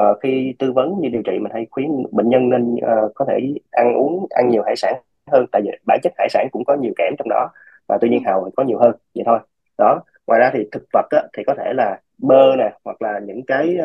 uh, 0.00 0.18
khi 0.22 0.54
tư 0.58 0.72
vấn 0.72 1.00
như 1.00 1.08
điều 1.08 1.22
trị 1.22 1.38
mình 1.38 1.52
hay 1.52 1.66
khuyến 1.70 1.90
bệnh 2.10 2.28
nhân 2.28 2.50
nên 2.50 2.74
uh, 2.74 3.12
có 3.14 3.24
thể 3.28 3.54
ăn 3.70 3.94
uống 3.94 4.26
ăn 4.30 4.48
nhiều 4.48 4.62
hải 4.62 4.76
sản 4.76 4.94
hơn 5.32 5.46
tại 5.52 5.62
vì 5.64 5.70
bản 5.86 5.98
chất 6.02 6.12
hải 6.18 6.28
sản 6.30 6.48
cũng 6.52 6.64
có 6.64 6.74
nhiều 6.74 6.92
kẽm 6.98 7.14
trong 7.18 7.28
đó 7.28 7.48
và 7.88 7.98
tuy 8.00 8.08
nhiên 8.08 8.22
hàu 8.24 8.50
có 8.56 8.62
nhiều 8.62 8.78
hơn 8.78 8.92
vậy 9.14 9.24
thôi. 9.26 9.38
Đó 9.78 10.00
ngoài 10.26 10.40
ra 10.40 10.50
thì 10.54 10.68
thực 10.72 10.82
vật 10.92 11.06
á, 11.10 11.22
thì 11.36 11.44
có 11.46 11.54
thể 11.54 11.72
là 11.72 12.00
bơ 12.18 12.56
nè 12.56 12.72
hoặc 12.84 13.02
là 13.02 13.18
những 13.18 13.42
cái 13.46 13.76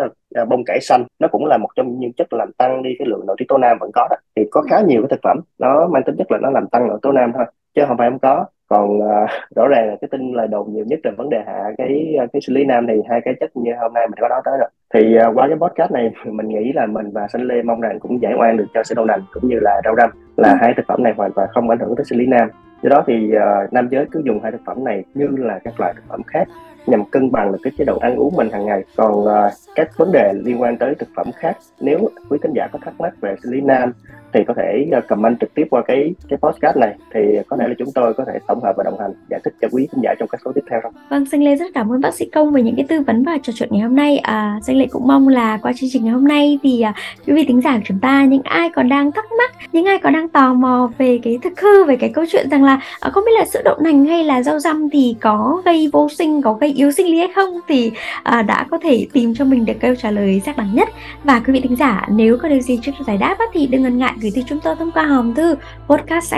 uh, 0.41 0.47
bông 0.47 0.63
cải 0.65 0.79
xanh 0.81 1.03
nó 1.19 1.27
cũng 1.27 1.45
là 1.45 1.57
một 1.57 1.69
trong 1.75 1.99
những 1.99 2.13
chất 2.13 2.33
làm 2.33 2.51
tăng 2.53 2.83
đi 2.83 2.95
cái 2.99 3.07
lượng 3.07 3.25
nội 3.27 3.35
tiết 3.39 3.45
tố 3.47 3.57
nam 3.57 3.77
vẫn 3.79 3.91
có 3.93 4.07
đó. 4.09 4.15
Thì 4.35 4.43
có 4.51 4.61
khá 4.61 4.81
nhiều 4.81 5.01
cái 5.01 5.07
thực 5.09 5.19
phẩm 5.23 5.41
nó 5.57 5.87
mang 5.87 6.03
tính 6.03 6.15
chất 6.17 6.31
là 6.31 6.37
nó 6.41 6.49
làm 6.49 6.67
tăng 6.67 6.87
nội 6.87 6.99
tố 7.01 7.11
nam 7.11 7.31
thôi 7.35 7.45
chứ 7.77 7.83
không 7.87 7.97
phải 7.97 8.09
không 8.09 8.19
có. 8.19 8.45
Còn 8.67 8.97
uh, 8.97 9.29
rõ 9.55 9.67
ràng 9.67 9.89
là 9.89 9.95
cái 10.01 10.07
tin 10.11 10.33
lời 10.33 10.47
đồn 10.47 10.73
nhiều 10.73 10.85
nhất 10.85 10.99
là 11.03 11.11
vấn 11.17 11.29
đề 11.29 11.37
hạ 11.47 11.63
cái 11.77 12.15
ờ, 12.19 12.27
cái 12.33 12.41
xử 12.41 12.53
lý 12.53 12.65
nam 12.65 12.87
thì 12.87 12.93
hai 13.09 13.21
cái 13.25 13.33
chất 13.39 13.57
như 13.57 13.71
hôm 13.81 13.93
nay 13.93 14.07
mình 14.07 14.19
có 14.21 14.27
nói 14.27 14.41
tới 14.45 14.57
rồi. 14.59 14.69
Thì 14.93 15.17
uh, 15.29 15.37
qua 15.37 15.47
cái 15.47 15.57
podcast 15.57 15.91
này 15.91 16.11
mình 16.25 16.47
nghĩ 16.47 16.73
là 16.73 16.85
mình 16.85 17.11
và 17.13 17.27
Xanh 17.27 17.47
Lê 17.47 17.61
mong 17.61 17.81
rằng 17.81 17.99
cũng 17.99 18.21
giải 18.21 18.33
oan 18.39 18.57
được 18.57 18.65
cho 18.73 18.83
sữa 18.83 18.95
đậu 18.95 19.05
nành 19.05 19.21
cũng 19.33 19.47
như 19.47 19.59
là 19.61 19.81
rau 19.83 19.95
răm 19.95 20.09
là 20.37 20.57
hai 20.61 20.73
thực 20.77 20.85
phẩm 20.87 21.03
này 21.03 21.13
hoàn 21.17 21.31
toàn 21.31 21.47
không 21.53 21.69
ảnh 21.69 21.79
hưởng 21.79 21.95
tới 21.95 22.05
xử 22.05 22.15
lý 22.15 22.25
nam. 22.25 22.49
Do 22.83 22.89
đó 22.89 23.03
thì 23.07 23.31
uh, 23.35 23.73
nam 23.73 23.87
giới 23.91 24.05
cứ 24.11 24.21
dùng 24.25 24.39
hai 24.43 24.51
thực 24.51 24.61
phẩm 24.65 24.83
này 24.83 25.03
như 25.13 25.27
là 25.37 25.59
các 25.63 25.79
loại 25.79 25.93
thực 25.93 26.03
phẩm 26.09 26.21
khác 26.27 26.47
nhằm 26.87 27.03
cân 27.11 27.31
bằng 27.31 27.51
được 27.51 27.59
cái 27.63 27.73
chế 27.77 27.85
độ 27.85 27.97
ăn 27.97 28.15
uống 28.15 28.35
mình 28.35 28.49
hàng 28.51 28.65
ngày. 28.65 28.83
Còn 28.95 29.11
uh, 29.11 29.51
các 29.75 29.89
vấn 29.97 30.11
đề 30.11 30.33
liên 30.33 30.61
quan 30.61 30.77
tới 30.77 30.95
thực 30.95 31.09
phẩm 31.15 31.27
khác 31.35 31.57
nếu 31.79 32.09
quý 32.29 32.37
khán 32.41 32.53
giả 32.53 32.67
có 32.71 32.79
thắc 32.85 32.93
mắc 32.99 33.13
về 33.21 33.35
xử 33.43 33.51
lý 33.51 33.61
nam 33.61 33.91
thì 34.37 34.43
có 34.47 34.53
thể 34.57 34.87
ờ, 34.91 35.01
comment 35.07 35.39
trực 35.39 35.53
tiếp 35.53 35.67
qua 35.69 35.81
cái 35.87 36.13
cái 36.29 36.39
podcast 36.41 36.77
này 36.77 36.95
thì 37.13 37.19
có 37.47 37.57
thể 37.59 37.67
là 37.67 37.73
chúng 37.77 37.87
tôi 37.95 38.13
có 38.13 38.25
thể 38.27 38.39
tổng 38.47 38.63
hợp 38.63 38.73
và 38.77 38.83
đồng 38.83 38.99
hành 38.99 39.11
giải 39.29 39.39
thích 39.43 39.53
cho 39.61 39.67
quý 39.71 39.87
khán 39.91 40.01
giả 40.03 40.13
trong 40.19 40.29
các 40.31 40.41
số 40.45 40.51
tiếp 40.55 40.61
theo 40.69 40.79
không? 40.83 40.93
Vâng, 41.09 41.25
xin 41.25 41.41
Lê 41.41 41.55
rất 41.55 41.65
cảm 41.73 41.91
ơn 41.91 42.01
bác 42.01 42.13
sĩ 42.13 42.25
Công 42.25 42.51
về 42.51 42.61
những 42.61 42.75
cái 42.75 42.85
tư 42.89 43.01
vấn 43.07 43.23
và 43.23 43.37
trò 43.43 43.53
chuyện 43.55 43.69
ngày 43.71 43.81
hôm 43.81 43.95
nay. 43.95 44.17
À, 44.17 44.59
Danh 44.61 44.77
Lê 44.77 44.85
cũng 44.91 45.07
mong 45.07 45.27
là 45.27 45.57
qua 45.61 45.73
chương 45.75 45.89
trình 45.93 46.03
ngày 46.03 46.13
hôm 46.13 46.27
nay 46.27 46.59
thì 46.63 46.81
à, 46.81 46.93
quý 47.27 47.33
vị 47.33 47.45
tính 47.47 47.61
giả 47.61 47.77
của 47.77 47.83
chúng 47.85 47.99
ta 47.99 48.25
những 48.25 48.41
ai 48.43 48.69
còn 48.69 48.89
đang 48.89 49.11
thắc 49.11 49.25
mắc, 49.37 49.51
những 49.71 49.85
ai 49.85 49.97
còn 49.97 50.13
đang 50.13 50.29
tò 50.29 50.53
mò 50.53 50.91
về 50.97 51.19
cái 51.23 51.39
thực 51.41 51.61
hư 51.61 51.83
về 51.83 51.95
cái 51.95 52.09
câu 52.13 52.25
chuyện 52.31 52.49
rằng 52.49 52.63
là 52.63 52.79
à, 52.99 53.09
không 53.09 53.23
biết 53.25 53.31
là 53.39 53.45
sữa 53.45 53.61
đậu 53.65 53.77
nành 53.79 54.05
hay 54.05 54.23
là 54.23 54.43
rau 54.43 54.59
răm 54.59 54.89
thì 54.89 55.15
có 55.21 55.61
gây 55.65 55.89
vô 55.93 56.09
sinh, 56.09 56.41
có 56.41 56.53
gây 56.53 56.73
yếu 56.73 56.91
sinh 56.91 57.05
lý 57.05 57.17
hay 57.17 57.29
không 57.35 57.49
thì 57.67 57.91
à, 58.23 58.41
đã 58.41 58.65
có 58.69 58.77
thể 58.77 59.07
tìm 59.13 59.33
cho 59.35 59.45
mình 59.45 59.65
được 59.65 59.73
câu 59.79 59.95
trả 59.95 60.11
lời 60.11 60.41
xác 60.45 60.57
đáng 60.57 60.75
nhất. 60.75 60.89
Và 61.23 61.39
quý 61.39 61.53
vị 61.53 61.59
tính 61.59 61.75
giả 61.75 62.07
nếu 62.11 62.37
có 62.37 62.49
điều 62.49 62.61
gì 62.61 62.79
chưa 62.81 62.91
giải 63.07 63.17
đáp 63.17 63.37
thì 63.53 63.67
đừng 63.67 63.81
ngần 63.81 63.97
ngại 63.97 64.13
gửi 64.21 64.26
từ 64.35 64.41
chúng 64.47 64.59
tôi 64.63 64.75
thông 64.75 64.91
qua 64.91 65.05
hòm 65.05 65.33
thư 65.33 65.55
podcast 65.87 66.33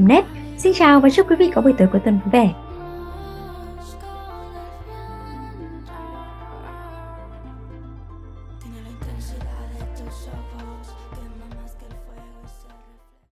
net 0.00 0.24
Xin 0.58 0.72
chào 0.72 1.00
và 1.00 1.10
chúc 1.10 1.30
quý 1.30 1.36
vị 1.36 1.50
có 1.54 1.62
buổi 1.62 1.72
tối 1.78 1.88
cuối 1.92 2.00
tuần 2.04 2.18
vui 2.24 2.30
vẻ. 2.32 2.50